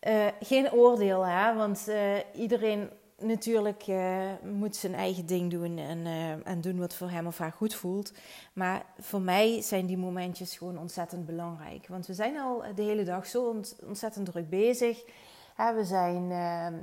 Eh, 0.00 0.26
geen 0.40 0.72
oordeel, 0.72 1.26
hè, 1.26 1.54
want 1.54 1.88
iedereen 2.34 2.90
natuurlijk 3.18 3.84
moet 4.42 4.76
zijn 4.76 4.94
eigen 4.94 5.26
ding 5.26 5.50
doen 5.50 5.78
en, 5.78 6.06
en 6.44 6.60
doen 6.60 6.78
wat 6.78 6.94
voor 6.94 7.10
hem 7.10 7.26
of 7.26 7.38
haar 7.38 7.52
goed 7.52 7.74
voelt. 7.74 8.12
Maar 8.52 8.84
voor 8.98 9.20
mij 9.20 9.62
zijn 9.62 9.86
die 9.86 9.96
momentjes 9.96 10.56
gewoon 10.56 10.78
ontzettend 10.78 11.26
belangrijk. 11.26 11.86
Want 11.88 12.06
we 12.06 12.14
zijn 12.14 12.38
al 12.38 12.62
de 12.74 12.82
hele 12.82 13.04
dag 13.04 13.26
zo 13.26 13.62
ontzettend 13.86 14.26
druk 14.26 14.48
bezig 14.48 15.04
we, 15.56 15.84
zijn, 15.84 16.30
ehm, 16.30 16.74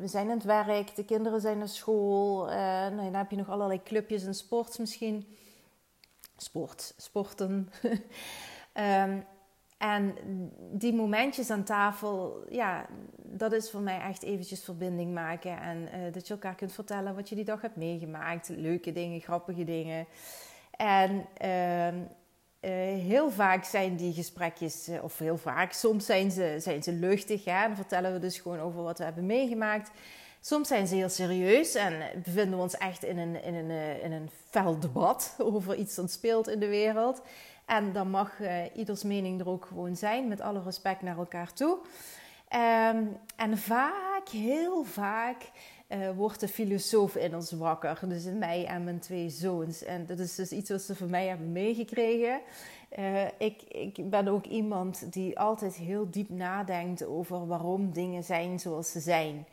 we 0.00 0.06
zijn 0.06 0.26
aan 0.26 0.36
het 0.36 0.44
werk, 0.44 0.94
de 0.94 1.04
kinderen 1.04 1.40
zijn 1.40 1.58
naar 1.58 1.68
school. 1.68 2.48
Uh, 2.48 2.54
nou, 2.56 2.96
dan 2.96 3.14
heb 3.14 3.30
je 3.30 3.36
nog 3.36 3.48
allerlei 3.48 3.82
clubjes 3.82 4.24
en 4.24 4.34
sports 4.34 4.78
misschien. 4.78 5.36
Sport, 6.36 6.94
sporten. 6.96 7.70
um, 8.74 9.24
en 9.78 10.14
die 10.72 10.94
momentjes 10.94 11.50
aan 11.50 11.64
tafel, 11.64 12.44
ja, 12.48 12.86
dat 13.16 13.52
is 13.52 13.70
voor 13.70 13.80
mij 13.80 14.00
echt 14.00 14.22
eventjes 14.22 14.64
verbinding 14.64 15.14
maken. 15.14 15.60
En 15.60 15.78
uh, 15.78 16.12
dat 16.12 16.26
je 16.26 16.32
elkaar 16.32 16.54
kunt 16.54 16.72
vertellen 16.72 17.14
wat 17.14 17.28
je 17.28 17.34
die 17.34 17.44
dag 17.44 17.60
hebt 17.60 17.76
meegemaakt. 17.76 18.48
Leuke 18.48 18.92
dingen, 18.92 19.20
grappige 19.20 19.64
dingen. 19.64 20.06
En 20.70 21.26
uh, 21.44 22.02
uh, 22.60 22.70
heel 23.02 23.30
vaak 23.30 23.64
zijn 23.64 23.96
die 23.96 24.12
gesprekjes, 24.12 24.88
uh, 24.88 25.04
of 25.04 25.18
heel 25.18 25.38
vaak, 25.38 25.72
soms 25.72 26.06
zijn 26.06 26.30
ze, 26.30 26.56
zijn 26.58 26.82
ze 26.82 26.92
luchtig. 26.92 27.44
Hè? 27.44 27.66
Dan 27.66 27.76
vertellen 27.76 28.12
we 28.12 28.18
dus 28.18 28.38
gewoon 28.38 28.60
over 28.60 28.82
wat 28.82 28.98
we 28.98 29.04
hebben 29.04 29.26
meegemaakt. 29.26 29.90
Soms 30.40 30.68
zijn 30.68 30.86
ze 30.86 30.94
heel 30.94 31.08
serieus 31.08 31.74
en 31.74 32.22
bevinden 32.24 32.56
we 32.56 32.62
ons 32.62 32.76
echt 32.76 33.04
in 33.04 33.18
een, 33.18 33.42
in 33.42 33.54
een, 33.54 33.70
uh, 33.70 34.04
in 34.04 34.12
een 34.12 34.30
fel 34.50 34.78
debat 34.78 35.34
over 35.38 35.74
iets 35.74 35.94
dat 35.94 36.10
speelt 36.10 36.48
in 36.48 36.58
de 36.58 36.68
wereld. 36.68 37.22
En 37.66 37.92
dan 37.92 38.10
mag 38.10 38.32
ieders 38.74 39.02
mening 39.02 39.40
er 39.40 39.48
ook 39.48 39.64
gewoon 39.64 39.96
zijn, 39.96 40.28
met 40.28 40.40
alle 40.40 40.62
respect 40.62 41.02
naar 41.02 41.18
elkaar 41.18 41.52
toe. 41.52 41.78
Um, 42.54 43.16
en 43.36 43.58
vaak, 43.58 44.28
heel 44.28 44.84
vaak, 44.84 45.50
uh, 45.92 46.10
wordt 46.10 46.40
de 46.40 46.48
filosoof 46.48 47.16
in 47.16 47.34
ons 47.34 47.50
wakker. 47.52 47.98
Dus 48.08 48.24
in 48.24 48.38
mij 48.38 48.66
en 48.66 48.84
mijn 48.84 48.98
twee 48.98 49.28
zoons. 49.28 49.82
En 49.82 50.06
dat 50.06 50.18
is 50.18 50.34
dus 50.34 50.50
iets 50.50 50.70
wat 50.70 50.82
ze 50.82 50.96
van 50.96 51.10
mij 51.10 51.26
hebben 51.26 51.52
meegekregen. 51.52 52.40
Uh, 52.98 53.24
ik, 53.24 53.62
ik 53.68 54.10
ben 54.10 54.28
ook 54.28 54.44
iemand 54.44 55.12
die 55.12 55.38
altijd 55.38 55.74
heel 55.74 56.10
diep 56.10 56.28
nadenkt 56.28 57.04
over 57.04 57.46
waarom 57.46 57.92
dingen 57.92 58.24
zijn 58.24 58.58
zoals 58.58 58.90
ze 58.90 59.00
zijn. 59.00 59.46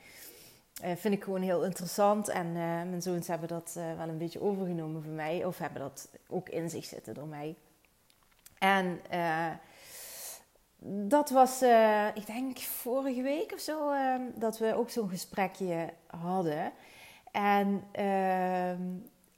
Uh, 0.84 0.91
vind 0.96 1.13
ik 1.13 1.24
gewoon 1.24 1.41
heel 1.41 1.65
interessant. 1.65 2.27
En 2.27 2.51
mijn 2.51 3.01
zoons 3.01 3.27
hebben 3.27 3.48
dat 3.48 3.79
wel 3.98 4.08
een 4.08 4.17
beetje 4.17 4.41
overgenomen 4.41 5.03
van 5.03 5.15
mij. 5.15 5.46
Of 5.46 5.58
hebben 5.58 5.82
dat 5.82 6.10
ook 6.27 6.50
in 6.50 6.70
zich 6.70 6.86
zitten 6.86 7.13
door 7.13 7.27
mij. 7.27 7.56
En 8.58 9.00
dat 10.86 11.29
was, 11.29 11.63
uh, 11.63 12.07
ik 12.13 12.25
denk 12.25 12.60
vorige 12.60 13.22
week 13.22 13.53
of 13.53 13.60
zo, 13.60 13.91
uh, 13.91 14.15
dat 14.36 14.57
we 14.57 14.75
ook 14.75 14.89
zo'n 14.89 15.10
gesprekje 15.10 15.89
hadden. 16.07 16.72
En 17.31 17.84
uh, 18.00 18.86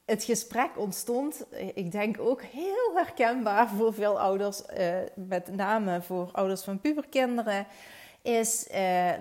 het 0.05 0.23
gesprek 0.23 0.69
ontstond, 0.75 1.45
ik 1.73 1.91
denk 1.91 2.19
ook 2.19 2.41
heel 2.41 2.91
herkenbaar 2.95 3.69
voor 3.69 3.93
veel 3.93 4.19
ouders, 4.19 4.65
eh, 4.65 4.95
met 5.15 5.55
name 5.55 6.01
voor 6.01 6.29
ouders 6.31 6.63
van 6.63 6.81
puberkinderen 6.81 7.67
is 8.21 8.67
uh, 8.71 8.77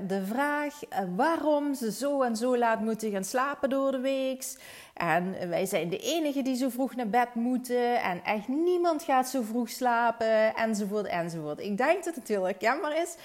de 0.06 0.22
vraag 0.26 0.74
uh, 0.82 0.98
waarom 1.16 1.74
ze 1.74 1.92
zo 1.92 2.22
en 2.22 2.36
zo 2.36 2.56
laat 2.56 2.80
moeten 2.80 3.10
gaan 3.10 3.24
slapen 3.24 3.70
door 3.70 3.90
de 3.90 4.00
week. 4.00 4.56
En 4.94 5.48
wij 5.48 5.66
zijn 5.66 5.88
de 5.88 5.98
enige 5.98 6.42
die 6.42 6.56
zo 6.56 6.68
vroeg 6.68 6.94
naar 6.94 7.08
bed 7.08 7.34
moeten. 7.34 8.02
En 8.02 8.24
echt 8.24 8.48
niemand 8.48 9.02
gaat 9.02 9.28
zo 9.28 9.42
vroeg 9.42 9.68
slapen. 9.68 10.54
Enzovoort, 10.54 11.06
enzovoort. 11.06 11.60
Ik 11.60 11.76
denk 11.76 12.04
dat 12.04 12.14
het 12.14 12.28
heel 12.28 12.44
herkenbaar 12.44 13.02
is. 13.02 13.16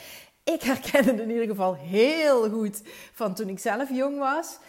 Ik 0.44 0.62
herken 0.62 1.06
het 1.06 1.20
in 1.20 1.30
ieder 1.30 1.48
geval 1.48 1.74
heel 1.74 2.50
goed 2.50 2.82
van 3.14 3.34
toen 3.34 3.50
ik 3.50 3.60
zelf 3.60 3.90
jong 3.90 4.18
was. 4.18 4.60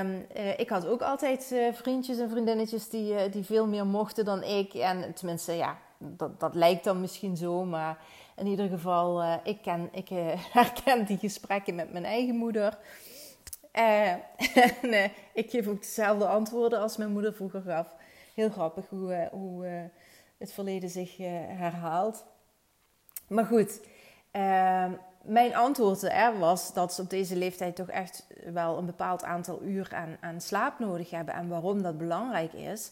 Um, 0.00 0.26
uh, 0.36 0.58
ik 0.58 0.68
had 0.68 0.86
ook 0.86 1.02
altijd 1.02 1.54
vriendjes 1.72 2.18
en 2.18 2.30
vriendinnetjes 2.30 2.88
die, 2.88 3.28
die 3.28 3.44
veel 3.44 3.66
meer 3.66 3.86
mochten 3.86 4.24
dan 4.24 4.42
ik. 4.42 4.74
En 4.74 5.14
tenminste, 5.14 5.52
ja, 5.52 5.78
dat, 5.98 6.40
dat 6.40 6.54
lijkt 6.54 6.84
dan 6.84 7.00
misschien 7.00 7.36
zo. 7.36 7.64
Maar 7.64 7.98
in 8.36 8.46
ieder 8.46 8.68
geval, 8.68 9.22
uh, 9.22 9.34
ik, 9.42 9.62
ken, 9.62 9.88
ik 9.92 10.10
uh, 10.10 10.32
herken 10.52 11.04
die 11.04 11.18
gesprekken 11.18 11.74
met 11.74 11.92
mijn 11.92 12.04
eigen 12.04 12.36
moeder. 12.36 12.78
Uh, 13.72 14.12
en 14.82 15.10
ik 15.32 15.50
geef 15.50 15.66
ook 15.66 15.82
dezelfde 15.82 16.26
antwoorden 16.26 16.80
als 16.80 16.96
mijn 16.96 17.12
moeder 17.12 17.34
vroeger 17.34 17.62
gaf. 17.62 17.94
Heel 18.34 18.50
grappig 18.50 18.88
hoe, 19.30 19.90
het 20.38 20.52
verleden 20.52 20.90
zich 20.90 21.16
herhaalt. 21.16 22.24
Maar 23.28 23.44
goed, 23.44 23.80
ehm, 24.30 24.92
mijn 25.22 25.56
antwoord 25.56 26.00
hè, 26.00 26.38
was 26.38 26.72
dat 26.72 26.94
ze 26.94 27.02
op 27.02 27.10
deze 27.10 27.36
leeftijd 27.36 27.76
toch 27.76 27.90
echt 27.90 28.26
wel 28.52 28.78
een 28.78 28.86
bepaald 28.86 29.24
aantal 29.24 29.62
uur 29.62 29.88
aan, 29.94 30.16
aan 30.20 30.40
slaap 30.40 30.78
nodig 30.78 31.10
hebben. 31.10 31.34
En 31.34 31.48
waarom 31.48 31.82
dat 31.82 31.98
belangrijk 31.98 32.52
is. 32.52 32.90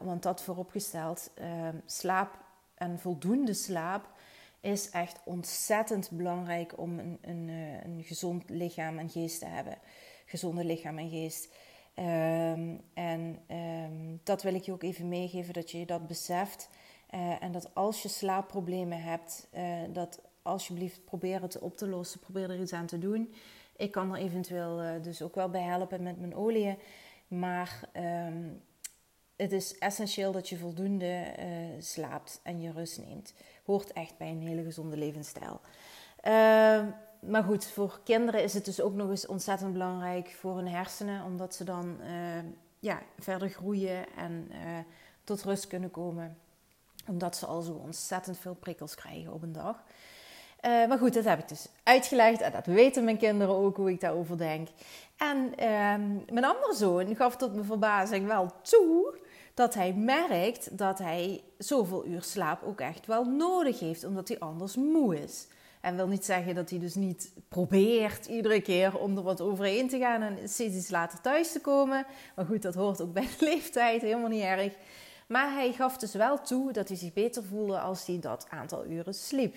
Want 0.00 0.22
dat 0.22 0.42
vooropgesteld, 0.42 1.30
uh, 1.40 1.68
slaap 1.86 2.38
en 2.80 2.98
voldoende 2.98 3.54
slaap 3.54 4.08
is 4.60 4.90
echt 4.90 5.20
ontzettend 5.24 6.10
belangrijk 6.10 6.78
om 6.78 6.98
een, 6.98 7.18
een, 7.20 7.48
uh, 7.48 7.84
een 7.84 8.02
gezond 8.04 8.50
lichaam 8.50 8.98
en 8.98 9.10
geest 9.10 9.38
te 9.38 9.46
hebben. 9.46 9.78
Gezonde 10.26 10.64
lichaam 10.64 10.98
en 10.98 11.10
geest. 11.10 11.52
Um, 11.94 12.80
en 12.94 13.38
um, 13.48 14.20
dat 14.22 14.42
wil 14.42 14.54
ik 14.54 14.62
je 14.62 14.72
ook 14.72 14.82
even 14.82 15.08
meegeven, 15.08 15.52
dat 15.52 15.70
je 15.70 15.86
dat 15.86 16.06
beseft. 16.06 16.68
en 17.40 17.52
dat 17.52 17.74
als 17.74 18.02
je 18.02 18.08
slaapproblemen 18.08 19.02
hebt, 19.02 19.48
dat 19.92 20.20
alsjeblieft 20.42 21.04
probeer 21.04 21.42
het 21.42 21.58
op 21.58 21.76
te 21.76 21.88
lossen. 21.88 22.20
Probeer 22.20 22.50
er 22.50 22.60
iets 22.60 22.72
aan 22.72 22.86
te 22.86 22.98
doen. 22.98 23.34
Ik 23.76 23.90
kan 23.90 24.14
er 24.14 24.20
eventueel 24.20 25.02
dus 25.02 25.22
ook 25.22 25.34
wel 25.34 25.50
bij 25.50 25.62
helpen 25.62 26.02
met 26.02 26.20
mijn 26.20 26.34
oliën. 26.34 26.78
Maar 27.28 27.88
um, 28.26 28.62
het 29.40 29.52
is 29.52 29.78
essentieel 29.78 30.32
dat 30.32 30.48
je 30.48 30.56
voldoende 30.56 31.24
uh, 31.38 31.44
slaapt 31.78 32.40
en 32.42 32.60
je 32.60 32.72
rust 32.72 32.98
neemt. 32.98 33.34
Hoort 33.64 33.92
echt 33.92 34.16
bij 34.18 34.28
een 34.28 34.46
hele 34.46 34.62
gezonde 34.62 34.96
levensstijl. 34.96 35.60
Uh, 36.24 36.84
maar 37.20 37.42
goed, 37.42 37.66
voor 37.66 38.00
kinderen 38.04 38.42
is 38.42 38.54
het 38.54 38.64
dus 38.64 38.80
ook 38.80 38.94
nog 38.94 39.10
eens 39.10 39.26
ontzettend 39.26 39.72
belangrijk 39.72 40.36
voor 40.38 40.56
hun 40.56 40.68
hersenen, 40.68 41.24
omdat 41.24 41.54
ze 41.54 41.64
dan 41.64 41.96
uh, 42.00 42.08
ja, 42.78 43.02
verder 43.18 43.48
groeien 43.48 44.04
en 44.16 44.48
eh, 44.50 44.58
tot 45.24 45.42
rust 45.42 45.66
kunnen 45.66 45.90
komen. 45.90 46.38
Omdat 47.06 47.36
ze 47.36 47.46
al 47.46 47.60
zo 47.60 47.72
ontzettend 47.72 48.38
veel 48.38 48.54
prikkels 48.54 48.94
krijgen 48.94 49.32
op 49.32 49.42
een 49.42 49.52
dag. 49.52 49.82
maar 50.62 50.98
goed, 50.98 51.14
dat 51.14 51.24
heb 51.24 51.38
ik 51.38 51.48
dus 51.48 51.68
uitgelegd 51.82 52.40
en 52.40 52.52
dat 52.52 52.66
weten 52.66 53.04
mijn 53.04 53.18
kinderen 53.18 53.54
ook 53.54 53.76
hoe 53.76 53.90
ik 53.90 54.00
daarover 54.00 54.38
denk. 54.38 54.68
En 55.16 55.54
ehm, 55.56 56.14
mijn 56.32 56.44
andere 56.44 56.74
zoon 56.74 57.16
gaf 57.16 57.36
tot 57.36 57.52
mijn 57.54 57.66
verbazing 57.66 58.26
wel 58.26 58.52
toe 58.62 59.18
dat 59.54 59.74
hij 59.74 59.92
merkt 59.92 60.78
dat 60.78 60.98
hij 60.98 61.42
zoveel 61.58 62.06
uur 62.06 62.22
slaap 62.22 62.62
ook 62.62 62.80
echt 62.80 63.06
wel 63.06 63.24
nodig 63.24 63.80
heeft, 63.80 64.04
omdat 64.04 64.28
hij 64.28 64.38
anders 64.38 64.76
moe 64.76 65.22
is. 65.22 65.46
En 65.80 65.96
wil 65.96 66.06
niet 66.06 66.24
zeggen 66.24 66.54
dat 66.54 66.70
hij 66.70 66.78
dus 66.78 66.94
niet 66.94 67.32
probeert 67.48 68.26
iedere 68.26 68.60
keer 68.60 68.98
om 68.98 69.16
er 69.16 69.22
wat 69.22 69.40
overheen 69.40 69.88
te 69.88 69.98
gaan 69.98 70.22
en 70.22 70.48
steeds 70.48 70.76
iets 70.76 70.90
later 70.90 71.20
thuis 71.20 71.52
te 71.52 71.60
komen. 71.60 72.06
Maar 72.36 72.44
goed, 72.44 72.62
dat 72.62 72.74
hoort 72.74 73.00
ook 73.00 73.12
bij 73.12 73.28
de 73.38 73.44
leeftijd, 73.50 74.02
helemaal 74.02 74.28
niet 74.28 74.42
erg. 74.42 74.72
Maar 75.26 75.52
hij 75.52 75.72
gaf 75.72 75.96
dus 75.96 76.12
wel 76.12 76.40
toe 76.40 76.72
dat 76.72 76.88
hij 76.88 76.96
zich 76.96 77.12
beter 77.12 77.44
voelde 77.44 77.80
als 77.80 78.06
hij 78.06 78.18
dat 78.20 78.46
aantal 78.50 78.86
uren 78.86 79.14
sliep. 79.14 79.56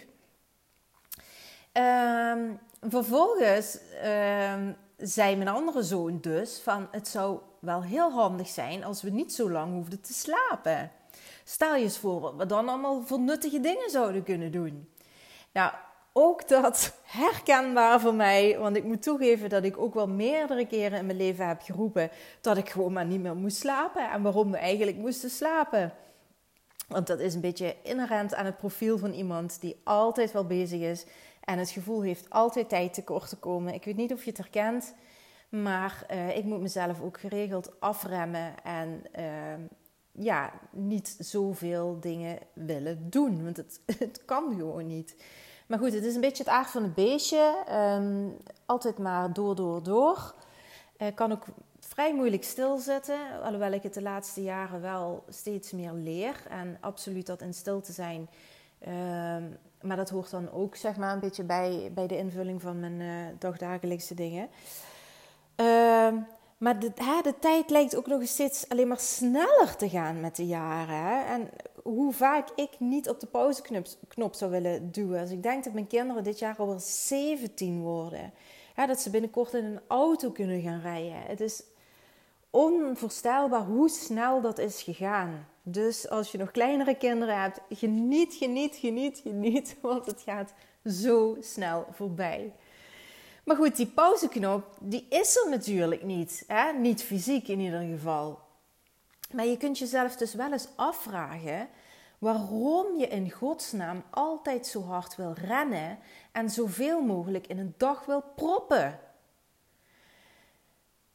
Um, 1.74 2.60
vervolgens 2.82 3.80
um, 4.06 4.76
zei 4.98 5.36
mijn 5.36 5.48
andere 5.48 5.84
zoon 5.84 6.18
dus 6.22 6.60
van 6.60 6.88
het 6.92 7.08
zou 7.08 7.40
wel 7.64 7.84
heel 7.84 8.12
handig 8.12 8.48
zijn 8.48 8.84
als 8.84 9.02
we 9.02 9.10
niet 9.10 9.34
zo 9.34 9.52
lang 9.52 9.74
hoefden 9.74 10.02
te 10.02 10.14
slapen. 10.14 10.92
Stel 11.44 11.76
je 11.76 11.84
eens 11.84 11.98
voor 11.98 12.20
wat 12.20 12.36
we 12.36 12.46
dan 12.46 12.70
allemaal 12.70 13.02
voor 13.06 13.20
nuttige 13.20 13.60
dingen 13.60 13.90
zouden 13.90 14.24
kunnen 14.24 14.52
doen. 14.52 14.90
Nou, 15.52 15.74
ook 16.14 16.48
dat 16.48 16.96
herkenbaar 17.04 18.00
voor 18.00 18.14
mij, 18.14 18.58
want 18.60 18.76
ik 18.76 18.84
moet 18.84 19.02
toegeven 19.02 19.50
dat 19.50 19.64
ik 19.64 19.78
ook 19.78 19.94
wel 19.94 20.08
meerdere 20.08 20.68
keren 20.68 21.00
in 21.00 21.06
mijn 21.06 21.18
leven 21.18 21.48
heb 21.48 21.62
geroepen 21.62 22.10
dat 22.42 22.58
ik 22.58 22.70
gewoon 22.70 22.94
maar 22.94 23.06
niet 23.06 23.22
meer 23.22 23.36
moest 23.36 23.58
slapen 23.58 24.12
en 24.12 24.22
waarom 24.22 24.52
we 24.52 24.58
eigenlijk 24.58 24.98
moesten 24.98 25.30
slapen. 25.30 25.94
Want 26.88 27.08
dat 27.08 27.20
is 27.20 27.34
een 27.34 27.42
beetje 27.42 27.76
inherent 27.84 28.36
aan 28.36 28.46
het 28.46 28.58
profiel 28.58 28.98
van 28.98 29.12
iemand 29.12 29.62
die 29.62 29.82
altijd 29.84 30.32
wel 30.32 30.46
bezig 30.46 30.82
is 30.82 31.06
en 31.44 31.58
het 31.60 31.70
gevoel 31.70 32.02
heeft 32.02 32.30
altijd 32.30 32.70
tijd 32.70 32.94
tekort 32.94 33.30
te 33.30 33.38
komen. 33.38 33.74
Ik 33.74 33.86
weet 33.86 33.96
niet 33.96 34.14
of 34.14 34.24
je 34.24 34.30
het 34.30 34.38
herkent, 34.38 34.94
maar 35.62 36.06
uh, 36.12 36.38
ik 36.38 36.44
moet 36.44 36.62
mezelf 36.62 37.02
ook 37.02 37.20
geregeld 37.20 37.80
afremmen 37.80 38.54
en 38.64 39.04
uh, 39.20 39.66
ja, 40.12 40.52
niet 40.72 41.16
zoveel 41.20 41.98
dingen 42.00 42.40
willen 42.54 43.10
doen. 43.10 43.44
Want 43.44 43.58
het, 43.58 43.80
het 44.00 44.26
kan 44.26 44.56
gewoon 44.58 44.88
niet. 44.88 45.16
Maar 45.68 45.80
goed, 45.80 45.94
het 45.94 46.04
is 46.04 46.16
een 46.16 46.22
beetje 46.22 46.44
het 46.44 46.54
aard 46.54 46.70
van 46.70 46.84
het 46.84 46.94
beestje. 46.94 47.56
Um, 47.72 48.38
altijd 48.66 48.98
maar 48.98 49.34
door, 49.34 49.56
door, 49.56 49.84
door. 49.84 50.34
Uh, 50.98 51.08
kan 51.16 51.32
ook 51.32 51.46
vrij 51.80 52.16
moeilijk 52.16 52.44
stilzitten. 52.44 53.20
Alhoewel 53.44 53.72
ik 53.72 53.84
het 53.84 53.94
de 53.94 54.02
laatste 54.02 54.44
jaren 54.44 54.82
wel 54.82 55.24
steeds 55.30 55.72
meer 55.72 55.92
leer. 55.92 56.44
En 56.50 56.78
absoluut 56.80 57.26
dat 57.26 57.42
in 57.42 57.54
stil 57.54 57.82
te 57.82 57.92
zijn. 57.92 58.30
Uh, 58.88 58.90
maar 59.82 59.98
dat 59.98 60.10
hoort 60.10 60.30
dan 60.30 60.52
ook 60.52 60.76
zeg 60.76 60.98
maar, 60.98 61.14
een 61.14 61.20
beetje 61.20 61.44
bij, 61.44 61.92
bij 61.94 62.08
de 62.08 62.18
invulling 62.18 62.62
van 62.62 62.80
mijn 62.80 63.00
uh, 63.00 63.10
dagdagelijkse 63.40 64.14
dingen. 64.14 64.50
Uh, 65.58 66.14
maar 66.58 66.80
de, 66.80 66.94
tijd 67.40 67.70
lijkt 67.70 67.96
ook 67.96 68.08
nog 68.08 68.20
eens 68.20 68.32
steeds 68.32 68.70
alleen 68.70 68.88
maar 68.88 69.00
sneller 69.00 69.76
te 69.76 69.90
gaan 69.90 70.20
met 70.20 70.36
de 70.36 70.46
jaren. 70.46 70.96
Hè? 70.96 71.24
En 71.34 71.50
hoe 71.84 72.14
vaak 72.14 72.50
ik 72.56 72.70
niet 72.80 73.10
op 73.10 73.20
de 73.20 73.28
pauzeknop 73.28 73.88
knop 74.08 74.34
zou 74.34 74.52
willen 74.52 74.92
duwen. 74.92 75.20
Als 75.20 75.30
ik 75.30 75.44
denk 75.44 75.64
dat 75.64 75.74
mijn 75.74 75.88
kinderen 75.88 76.24
dit 76.24 76.40
jaar 76.40 76.56
alweer 76.58 76.80
17 76.80 77.82
worden. 77.82 78.34
Dat 78.88 79.00
ze 79.00 79.10
binnenkort 79.10 79.54
in 79.54 79.66
een 79.66 79.80
auto 79.88 80.32
kunnen 80.32 80.62
gaan 80.62 80.82
rijden. 80.82 81.22
Het 81.22 81.42
is 81.42 81.64
onvoorstelbaar 82.50 83.66
hoe 83.66 83.90
snel 83.90 84.42
dat 84.42 84.58
is 84.58 84.82
gegaan. 84.82 85.48
Dus 85.64 86.10
als 86.10 86.32
je 86.32 86.38
nog 86.38 86.52
kleinere 86.52 86.96
kinderen 86.96 87.42
hebt, 87.42 87.60
geniet, 87.70 88.34
geniet, 88.34 88.76
geniet, 88.76 89.20
geniet, 89.20 89.78
want 89.82 90.06
het 90.06 90.22
gaat 90.22 90.54
zo 90.86 91.38
snel 91.40 91.86
voorbij. 91.92 92.54
Maar 93.44 93.56
goed, 93.56 93.76
die 93.76 93.88
pauzeknop, 93.88 94.78
die 94.80 95.06
is 95.10 95.38
er 95.38 95.50
natuurlijk 95.50 96.04
niet. 96.04 96.44
Hè? 96.48 96.72
Niet 96.72 97.04
fysiek 97.04 97.48
in 97.48 97.60
ieder 97.60 97.82
geval. 97.82 98.40
Maar 99.32 99.46
je 99.46 99.58
kunt 99.58 99.78
jezelf 99.78 100.16
dus 100.16 100.34
wel 100.34 100.52
eens 100.52 100.68
afvragen 100.76 101.70
waarom 102.18 102.98
je 102.98 103.08
in 103.08 103.32
godsnaam 103.32 104.04
altijd 104.10 104.68
zo 104.68 104.84
hard 104.84 105.16
wil 105.16 105.34
rennen 105.34 106.00
en 106.32 106.50
zoveel 106.50 107.02
mogelijk 107.02 107.48
in 107.48 107.60
een 107.60 107.74
dag 107.78 108.06
wil 108.06 108.24
proppen. 108.36 109.00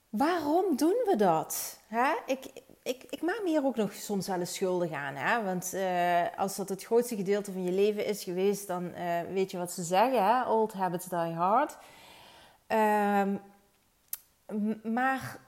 Waarom 0.09 0.77
doen 0.77 1.03
we 1.05 1.17
dat? 1.17 1.79
Hè? 1.87 2.13
Ik, 2.27 2.51
ik, 2.83 3.05
ik, 3.11 3.23
maak 3.23 3.41
me 3.43 3.49
hier 3.49 3.65
ook 3.65 3.77
nog 3.77 3.93
soms 3.93 4.27
wel 4.27 4.39
eens 4.39 4.55
schuldig 4.55 4.93
aan. 4.93 5.15
Hè? 5.15 5.45
Want 5.45 5.71
uh, 5.75 6.39
als 6.39 6.57
dat 6.57 6.69
het 6.69 6.85
grootste 6.85 7.17
gedeelte 7.17 7.53
van 7.53 7.65
je 7.65 7.73
leven 7.73 8.07
is 8.07 8.25
geweest, 8.25 8.67
dan 8.67 8.85
uh, 8.85 9.21
weet 9.33 9.51
je 9.51 9.59
wat 9.59 9.73
ze 9.73 9.83
zeggen: 9.83 10.47
old 10.47 10.73
habits 10.73 11.07
die 11.07 11.19
hard. 11.19 11.77
Um, 12.69 13.41
maar 14.93 15.41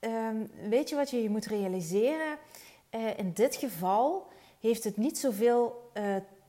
um, 0.00 0.50
weet 0.68 0.88
je 0.88 0.96
wat 0.96 1.10
je, 1.10 1.22
je 1.22 1.30
moet 1.30 1.46
realiseren? 1.46 2.38
Uh, 2.90 3.18
in 3.18 3.32
dit 3.32 3.56
geval 3.56 4.26
heeft 4.60 4.84
het 4.84 4.96
niet 4.96 5.18
zoveel 5.18 5.82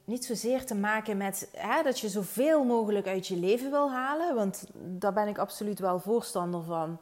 niet 0.05 0.25
zozeer 0.25 0.65
te 0.65 0.75
maken 0.75 1.17
met 1.17 1.49
hè, 1.57 1.83
dat 1.83 1.99
je 1.99 2.09
zoveel 2.09 2.63
mogelijk 2.63 3.07
uit 3.07 3.27
je 3.27 3.35
leven 3.35 3.71
wil 3.71 3.91
halen. 3.91 4.35
Want 4.35 4.65
daar 4.73 5.13
ben 5.13 5.27
ik 5.27 5.37
absoluut 5.37 5.79
wel 5.79 5.99
voorstander 5.99 6.63
van. 6.63 6.97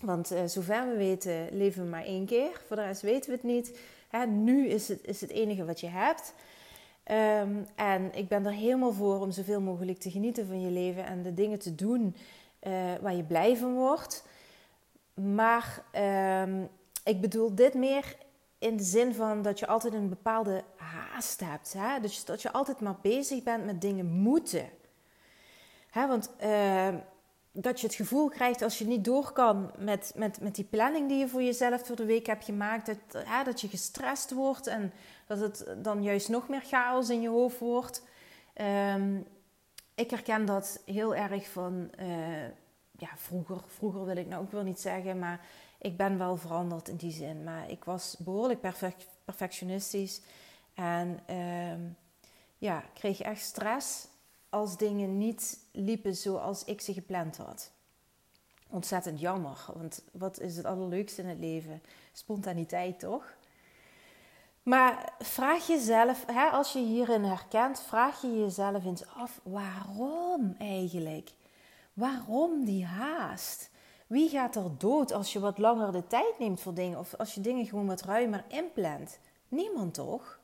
Want 0.00 0.32
uh, 0.32 0.38
zover 0.46 0.88
we 0.88 0.96
weten, 0.96 1.48
leven 1.56 1.82
we 1.82 1.88
maar 1.88 2.04
één 2.04 2.26
keer. 2.26 2.62
Voor 2.66 2.76
de 2.76 2.82
rest 2.82 3.02
weten 3.02 3.30
we 3.30 3.36
het 3.36 3.44
niet. 3.44 3.78
Hè, 4.08 4.26
nu 4.26 4.68
is 4.68 4.88
het, 4.88 5.04
is 5.04 5.20
het 5.20 5.30
enige 5.30 5.64
wat 5.64 5.80
je 5.80 5.88
hebt. 5.88 6.34
Um, 7.10 7.66
en 7.74 8.14
ik 8.14 8.28
ben 8.28 8.46
er 8.46 8.52
helemaal 8.52 8.92
voor 8.92 9.20
om 9.20 9.30
zoveel 9.30 9.60
mogelijk 9.60 9.98
te 9.98 10.10
genieten 10.10 10.46
van 10.46 10.60
je 10.60 10.70
leven 10.70 11.06
en 11.06 11.22
de 11.22 11.34
dingen 11.34 11.58
te 11.58 11.74
doen 11.74 12.16
uh, 12.62 12.72
waar 13.00 13.14
je 13.14 13.24
blij 13.24 13.56
van 13.56 13.74
wordt. 13.74 14.24
Maar 15.14 15.82
um, 16.42 16.68
ik 17.04 17.20
bedoel 17.20 17.54
dit 17.54 17.74
meer 17.74 18.16
in 18.58 18.76
de 18.76 18.82
zin 18.82 19.14
van 19.14 19.42
dat 19.42 19.58
je 19.58 19.66
altijd 19.66 19.94
een 19.94 20.08
bepaalde 20.08 20.64
haast 20.76 21.40
hebt. 21.40 21.72
Hè? 21.72 22.00
Dus 22.00 22.24
dat 22.24 22.42
je 22.42 22.52
altijd 22.52 22.80
maar 22.80 22.96
bezig 23.02 23.42
bent 23.42 23.64
met 23.64 23.80
dingen 23.80 24.06
moeten. 24.06 24.68
Hè, 25.90 26.06
want 26.06 26.30
uh, 26.42 26.88
dat 27.60 27.80
je 27.80 27.86
het 27.86 27.96
gevoel 27.96 28.28
krijgt 28.28 28.62
als 28.62 28.78
je 28.78 28.86
niet 28.86 29.04
door 29.04 29.32
kan 29.32 29.70
met, 29.78 30.12
met, 30.14 30.40
met 30.40 30.54
die 30.54 30.64
planning 30.64 31.08
die 31.08 31.18
je 31.18 31.28
voor 31.28 31.42
jezelf 31.42 31.86
voor 31.86 31.96
de 31.96 32.04
week 32.04 32.26
hebt 32.26 32.44
gemaakt, 32.44 32.86
dat, 32.86 33.24
hè, 33.26 33.44
dat 33.44 33.60
je 33.60 33.68
gestrest 33.68 34.30
wordt 34.30 34.66
en 34.66 34.92
dat 35.26 35.40
het 35.40 35.66
dan 35.78 36.02
juist 36.02 36.28
nog 36.28 36.48
meer 36.48 36.62
chaos 36.62 37.08
in 37.08 37.20
je 37.20 37.28
hoofd 37.28 37.58
wordt. 37.58 38.02
Um, 38.94 39.26
ik 39.94 40.10
herken 40.10 40.44
dat 40.44 40.82
heel 40.84 41.14
erg 41.14 41.48
van 41.48 41.90
uh, 42.00 42.46
ja, 42.98 43.08
vroeger. 43.16 43.60
Vroeger 43.66 44.04
wil 44.04 44.16
ik 44.16 44.26
nou 44.26 44.42
ook 44.42 44.52
wel 44.52 44.62
niet 44.62 44.80
zeggen, 44.80 45.18
maar 45.18 45.46
ik 45.78 45.96
ben 45.96 46.18
wel 46.18 46.36
veranderd 46.36 46.88
in 46.88 46.96
die 46.96 47.12
zin. 47.12 47.44
Maar 47.44 47.70
ik 47.70 47.84
was 47.84 48.16
behoorlijk 48.18 48.60
perfect, 48.60 49.06
perfectionistisch 49.24 50.20
en 50.74 51.34
um, 51.36 51.96
ja, 52.58 52.82
kreeg 52.94 53.20
echt 53.20 53.42
stress 53.42 54.08
als 54.56 54.76
dingen 54.76 55.18
niet 55.18 55.58
liepen 55.72 56.16
zoals 56.16 56.64
ik 56.64 56.80
ze 56.80 56.92
gepland 56.92 57.36
had. 57.36 57.70
Ontzettend 58.70 59.20
jammer, 59.20 59.66
want 59.74 60.02
wat 60.12 60.40
is 60.40 60.56
het 60.56 60.66
allerleukste 60.66 61.22
in 61.22 61.28
het 61.28 61.38
leven? 61.38 61.82
Spontaniteit, 62.12 62.98
toch? 62.98 63.36
Maar 64.62 65.12
vraag 65.18 65.66
jezelf, 65.66 66.24
hè, 66.26 66.48
als 66.48 66.72
je 66.72 66.78
hierin 66.78 67.24
herkent, 67.24 67.80
vraag 67.80 68.22
je 68.22 68.38
jezelf 68.38 68.84
eens 68.84 69.06
af: 69.06 69.40
waarom 69.42 70.54
eigenlijk? 70.58 71.30
Waarom 71.92 72.64
die 72.64 72.84
haast? 72.84 73.70
Wie 74.06 74.28
gaat 74.28 74.56
er 74.56 74.70
dood 74.78 75.12
als 75.12 75.32
je 75.32 75.40
wat 75.40 75.58
langer 75.58 75.92
de 75.92 76.06
tijd 76.06 76.38
neemt 76.38 76.60
voor 76.60 76.74
dingen 76.74 76.98
of 76.98 77.14
als 77.14 77.34
je 77.34 77.40
dingen 77.40 77.66
gewoon 77.66 77.86
wat 77.86 78.02
ruimer 78.02 78.44
inplant? 78.48 79.18
Niemand 79.48 79.94
toch? 79.94 80.40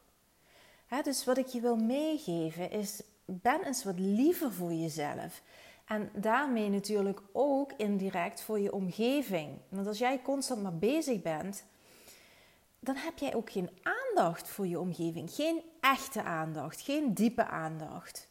Hè, 0.87 1.03
dus 1.03 1.25
wat 1.25 1.39
ik 1.39 1.47
je 1.47 1.61
wil 1.61 1.77
meegeven 1.77 2.71
is: 2.71 3.03
ben 3.25 3.65
eens 3.65 3.85
wat 3.85 3.99
liever 3.99 4.53
voor 4.53 4.73
jezelf. 4.73 5.43
En 5.85 6.11
daarmee 6.15 6.69
natuurlijk 6.69 7.21
ook 7.33 7.73
indirect 7.77 8.41
voor 8.41 8.61
je 8.61 8.73
omgeving. 8.73 9.59
Want 9.69 9.87
als 9.87 9.99
jij 9.99 10.23
constant 10.23 10.63
maar 10.63 10.79
bezig 10.79 11.23
bent, 11.23 11.65
dan 12.81 12.97
heb 12.97 13.19
jij 13.19 13.35
ook 13.35 13.51
geen 13.51 13.71
aandacht 13.83 14.49
voor 14.49 14.67
je 14.67 14.81
omgeving. 14.81 15.31
Geen 15.31 15.63
echte 15.81 16.23
aandacht, 16.23 16.81
geen 16.81 17.15
diepe 17.15 17.45
aandacht. 17.45 18.29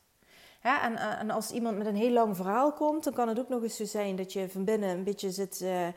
en, 0.62 0.96
eh, 0.96 1.20
en, 1.20 1.30
als 1.30 1.52
iemand 1.52 1.78
met 1.78 1.88
een 1.88 1.96
heel 1.96 2.12
lang 2.12 2.36
verhaal 2.36 2.74
komt, 2.74 3.04
dan 3.04 3.14
kan 3.14 3.28
het 3.28 3.40
ook 3.40 3.50
nog 3.50 3.64
eens 3.64 3.76
zo 3.76 3.86
zijn 3.86 4.16
dat 4.16 4.34
je 4.34 4.50
van 4.50 4.66
binnen 4.66 4.90
een 4.90 5.04
beetje 5.04 5.32
zit 5.32 5.62
uh, 5.62 5.88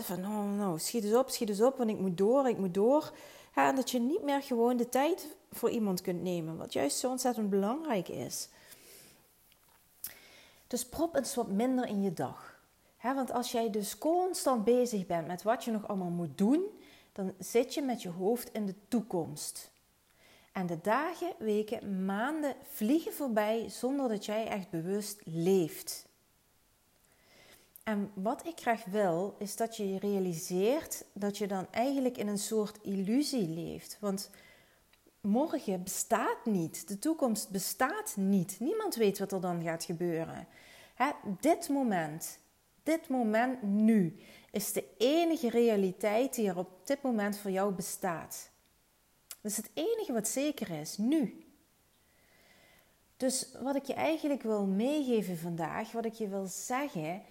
van, 0.00 0.18
oh, 0.18 0.56
nou, 0.56 0.78
schiet 0.78 1.04
eens 1.04 1.14
op, 1.14 1.30
schiet 1.30 1.48
eens 1.48 1.62
op, 1.62 1.76
want 1.76 1.90
ik 1.90 1.98
moet 1.98 2.18
door, 2.18 2.48
ik 2.48 2.58
moet 2.58 2.74
door. 2.74 3.12
en 3.54 3.76
dat 3.76 3.90
je 3.90 4.00
niet 4.00 4.22
meer 4.22 4.42
gewoon 4.42 4.76
de 4.76 4.88
tijd 4.88 5.36
voor 5.50 5.70
iemand 5.70 6.00
kunt 6.00 6.22
nemen, 6.22 6.56
wat 6.56 6.72
juist 6.72 6.98
zo 6.98 7.10
ontzettend 7.10 7.50
belangrijk 7.50 8.08
is. 8.08 8.48
Dus 10.66 10.86
prop 10.86 11.14
eens 11.14 11.34
wat 11.34 11.48
minder 11.48 11.86
in 11.86 12.02
je 12.02 12.12
dag. 12.12 12.60
want 13.02 13.32
als 13.32 13.52
jij 13.52 13.70
dus 13.70 13.98
constant 13.98 14.64
bezig 14.64 15.06
bent 15.06 15.26
met 15.26 15.42
wat 15.42 15.64
je 15.64 15.70
nog 15.70 15.88
allemaal 15.88 16.10
moet 16.10 16.38
doen, 16.38 16.64
dan 17.12 17.32
zit 17.38 17.74
je 17.74 17.82
met 17.82 18.02
je 18.02 18.08
hoofd 18.08 18.52
in 18.52 18.66
de 18.66 18.74
toekomst. 18.88 19.70
En 20.52 20.66
de 20.66 20.80
dagen, 20.82 21.32
weken, 21.38 22.04
maanden 22.04 22.54
vliegen 22.62 23.12
voorbij 23.12 23.68
zonder 23.68 24.08
dat 24.08 24.24
jij 24.24 24.46
echt 24.46 24.70
bewust 24.70 25.20
leeft. 25.24 26.08
En 27.82 28.10
wat 28.14 28.46
ik 28.46 28.60
graag 28.60 28.84
wil, 28.84 29.34
is 29.38 29.56
dat 29.56 29.76
je 29.76 29.98
realiseert 29.98 31.04
dat 31.12 31.38
je 31.38 31.46
dan 31.46 31.66
eigenlijk 31.70 32.18
in 32.18 32.28
een 32.28 32.38
soort 32.38 32.78
illusie 32.82 33.48
leeft. 33.48 33.96
Want 34.00 34.30
morgen 35.20 35.82
bestaat 35.82 36.44
niet. 36.44 36.88
De 36.88 36.98
toekomst 36.98 37.50
bestaat 37.50 38.16
niet. 38.16 38.60
Niemand 38.60 38.94
weet 38.94 39.18
wat 39.18 39.32
er 39.32 39.40
dan 39.40 39.62
gaat 39.62 39.84
gebeuren. 39.84 40.46
Hè, 40.94 41.10
dit 41.40 41.68
moment, 41.68 42.38
dit 42.82 43.08
moment 43.08 43.62
nu, 43.62 44.20
is 44.50 44.72
de 44.72 44.84
enige 44.98 45.50
realiteit 45.50 46.34
die 46.34 46.48
er 46.48 46.58
op 46.58 46.86
dit 46.86 47.02
moment 47.02 47.38
voor 47.38 47.50
jou 47.50 47.72
bestaat. 47.72 48.50
Dat 49.40 49.50
is 49.50 49.56
het 49.56 49.70
enige 49.74 50.12
wat 50.12 50.28
zeker 50.28 50.70
is, 50.70 50.98
nu. 50.98 51.44
Dus 53.16 53.48
wat 53.62 53.76
ik 53.76 53.84
je 53.84 53.94
eigenlijk 53.94 54.42
wil 54.42 54.66
meegeven 54.66 55.38
vandaag, 55.38 55.92
wat 55.92 56.04
ik 56.04 56.12
je 56.12 56.28
wil 56.28 56.46
zeggen, 56.46 57.22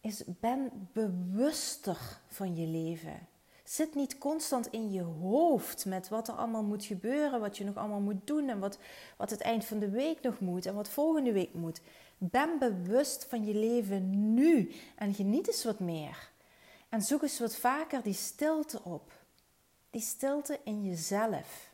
is 0.00 0.22
ben 0.26 0.88
bewuster 0.92 2.20
van 2.26 2.56
je 2.56 2.66
leven. 2.66 3.26
Zit 3.72 3.94
niet 3.94 4.18
constant 4.18 4.66
in 4.66 4.92
je 4.92 5.02
hoofd 5.02 5.84
met 5.84 6.08
wat 6.08 6.28
er 6.28 6.34
allemaal 6.34 6.62
moet 6.62 6.84
gebeuren, 6.84 7.40
wat 7.40 7.56
je 7.56 7.64
nog 7.64 7.76
allemaal 7.76 8.00
moet 8.00 8.26
doen 8.26 8.48
en 8.48 8.58
wat, 8.58 8.78
wat 9.16 9.30
het 9.30 9.40
eind 9.40 9.64
van 9.64 9.78
de 9.78 9.90
week 9.90 10.22
nog 10.22 10.40
moet 10.40 10.66
en 10.66 10.74
wat 10.74 10.88
volgende 10.88 11.32
week 11.32 11.54
moet. 11.54 11.80
Ben 12.18 12.58
bewust 12.58 13.24
van 13.24 13.44
je 13.44 13.54
leven 13.54 14.34
nu 14.34 14.72
en 14.96 15.14
geniet 15.14 15.46
eens 15.46 15.64
wat 15.64 15.78
meer. 15.78 16.30
En 16.88 17.02
zoek 17.02 17.22
eens 17.22 17.38
wat 17.38 17.56
vaker 17.56 18.02
die 18.02 18.14
stilte 18.14 18.84
op. 18.84 19.12
Die 19.90 20.00
stilte 20.00 20.60
in 20.64 20.84
jezelf. 20.84 21.70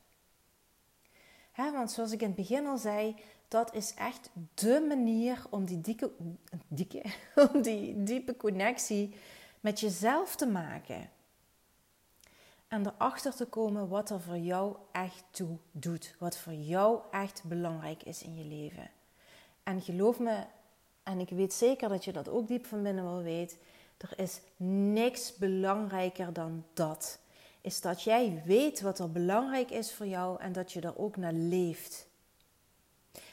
want 1.55 1.91
zoals 1.91 2.13
ik 2.13 2.21
in 2.21 2.27
het 2.27 2.37
begin 2.37 2.67
al 2.67 2.79
zei, 2.79 3.17
dat 3.49 3.75
is 3.75 3.95
echt 3.95 4.31
de 4.55 4.85
manier 4.89 5.45
om 5.51 5.65
die, 5.65 5.81
dieke, 5.81 6.11
dieke, 6.69 7.03
om 7.53 7.63
die 7.63 8.03
diepe 8.03 8.37
connectie 8.37 9.15
met 9.61 9.81
jezelf 9.81 10.37
te 10.37 10.47
maken. 10.47 11.17
En 12.69 12.87
erachter 12.87 13.35
te 13.35 13.47
komen 13.47 13.89
wat 13.89 14.11
er 14.11 14.21
voor 14.21 14.39
jou 14.39 14.77
echt 14.93 15.25
toe 15.31 15.57
doet. 15.71 16.15
Wat 16.19 16.37
voor 16.37 16.53
jou 16.53 17.01
echt 17.11 17.43
belangrijk 17.45 18.03
is 18.03 18.23
in 18.23 18.37
je 18.37 18.45
leven. 18.45 18.91
En 19.63 19.81
geloof 19.81 20.19
me, 20.19 20.45
en 21.03 21.21
ik 21.21 21.29
weet 21.29 21.53
zeker 21.53 21.89
dat 21.89 22.05
je 22.05 22.13
dat 22.13 22.29
ook 22.29 22.49
diep 22.49 22.67
van 22.67 22.83
binnen 22.83 23.05
wel 23.05 23.23
weet. 23.23 23.59
Er 23.97 24.19
is 24.19 24.41
niks 24.93 25.37
belangrijker 25.37 26.33
dan 26.33 26.65
dat. 26.73 27.19
Is 27.61 27.81
dat 27.81 28.03
jij 28.03 28.43
weet 28.45 28.81
wat 28.81 28.99
er 28.99 29.13
belangrijk 29.13 29.71
is 29.71 29.95
voor 29.95 30.07
jou 30.07 30.41
en 30.41 30.53
dat 30.53 30.73
je 30.73 30.81
er 30.81 30.99
ook 30.99 31.17
naar 31.17 31.33
leeft. 31.33 32.07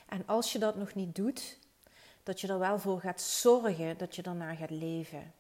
En 0.05 0.23
als 0.25 0.51
je 0.51 0.59
dat 0.59 0.75
nog 0.75 0.93
niet 0.93 1.15
doet, 1.15 1.59
dat 2.23 2.41
je 2.41 2.47
er 2.47 2.59
wel 2.59 2.79
voor 2.79 2.99
gaat 2.99 3.21
zorgen 3.21 3.97
dat 3.97 4.15
je 4.15 4.21
daarna 4.21 4.55
gaat 4.55 4.69
leven. 4.69 5.33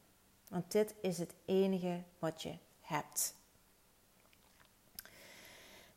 Want 0.47 0.71
dit 0.71 0.95
is 1.01 1.17
het 1.17 1.33
enige 1.45 2.03
wat 2.19 2.41
je 2.41 2.53
hebt. 2.81 3.35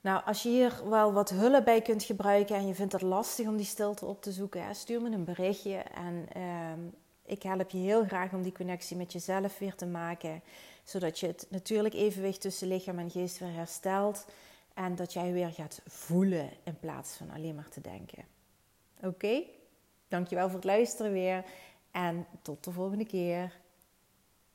Nou, 0.09 0.23
als 0.25 0.42
je 0.42 0.49
hier 0.49 0.88
wel 0.88 1.12
wat 1.12 1.31
hulp 1.31 1.64
bij 1.64 1.83
kunt 1.83 2.03
gebruiken 2.03 2.57
en 2.57 2.66
je 2.66 2.75
vindt 2.75 2.92
het 2.92 3.03
lastig 3.03 3.47
om 3.47 3.57
die 3.57 3.66
stilte 3.66 4.07
op 4.07 4.23
te 4.23 4.33
zoeken, 4.33 4.75
stuur 4.75 5.03
me 5.03 5.11
een 5.11 5.25
berichtje 5.25 5.77
en 5.77 6.27
ehm, 6.33 6.81
ik 7.25 7.42
help 7.42 7.71
je 7.71 7.79
heel 7.79 8.05
graag 8.05 8.33
om 8.33 8.42
die 8.42 8.53
connectie 8.53 8.97
met 8.97 9.12
jezelf 9.12 9.59
weer 9.59 9.75
te 9.75 9.87
maken, 9.87 10.42
zodat 10.85 11.18
je 11.18 11.27
het 11.27 11.47
natuurlijk 11.51 11.94
evenwicht 11.94 12.40
tussen 12.40 12.68
lichaam 12.68 12.99
en 12.99 13.11
geest 13.11 13.38
weer 13.38 13.53
herstelt 13.53 14.27
en 14.75 14.97
dat 14.97 15.12
jij 15.12 15.33
weer 15.33 15.53
gaat 15.53 15.81
voelen 15.87 16.51
in 16.64 16.79
plaats 16.79 17.16
van 17.16 17.31
alleen 17.31 17.55
maar 17.55 17.68
te 17.68 17.81
denken. 17.81 18.25
Oké? 19.03 19.42
Dankjewel 20.09 20.47
voor 20.47 20.57
het 20.57 20.64
luisteren 20.64 21.12
weer 21.12 21.44
en 21.90 22.27
tot 22.42 22.64
de 22.64 22.73
volgende 22.73 23.07
keer. 23.07 23.53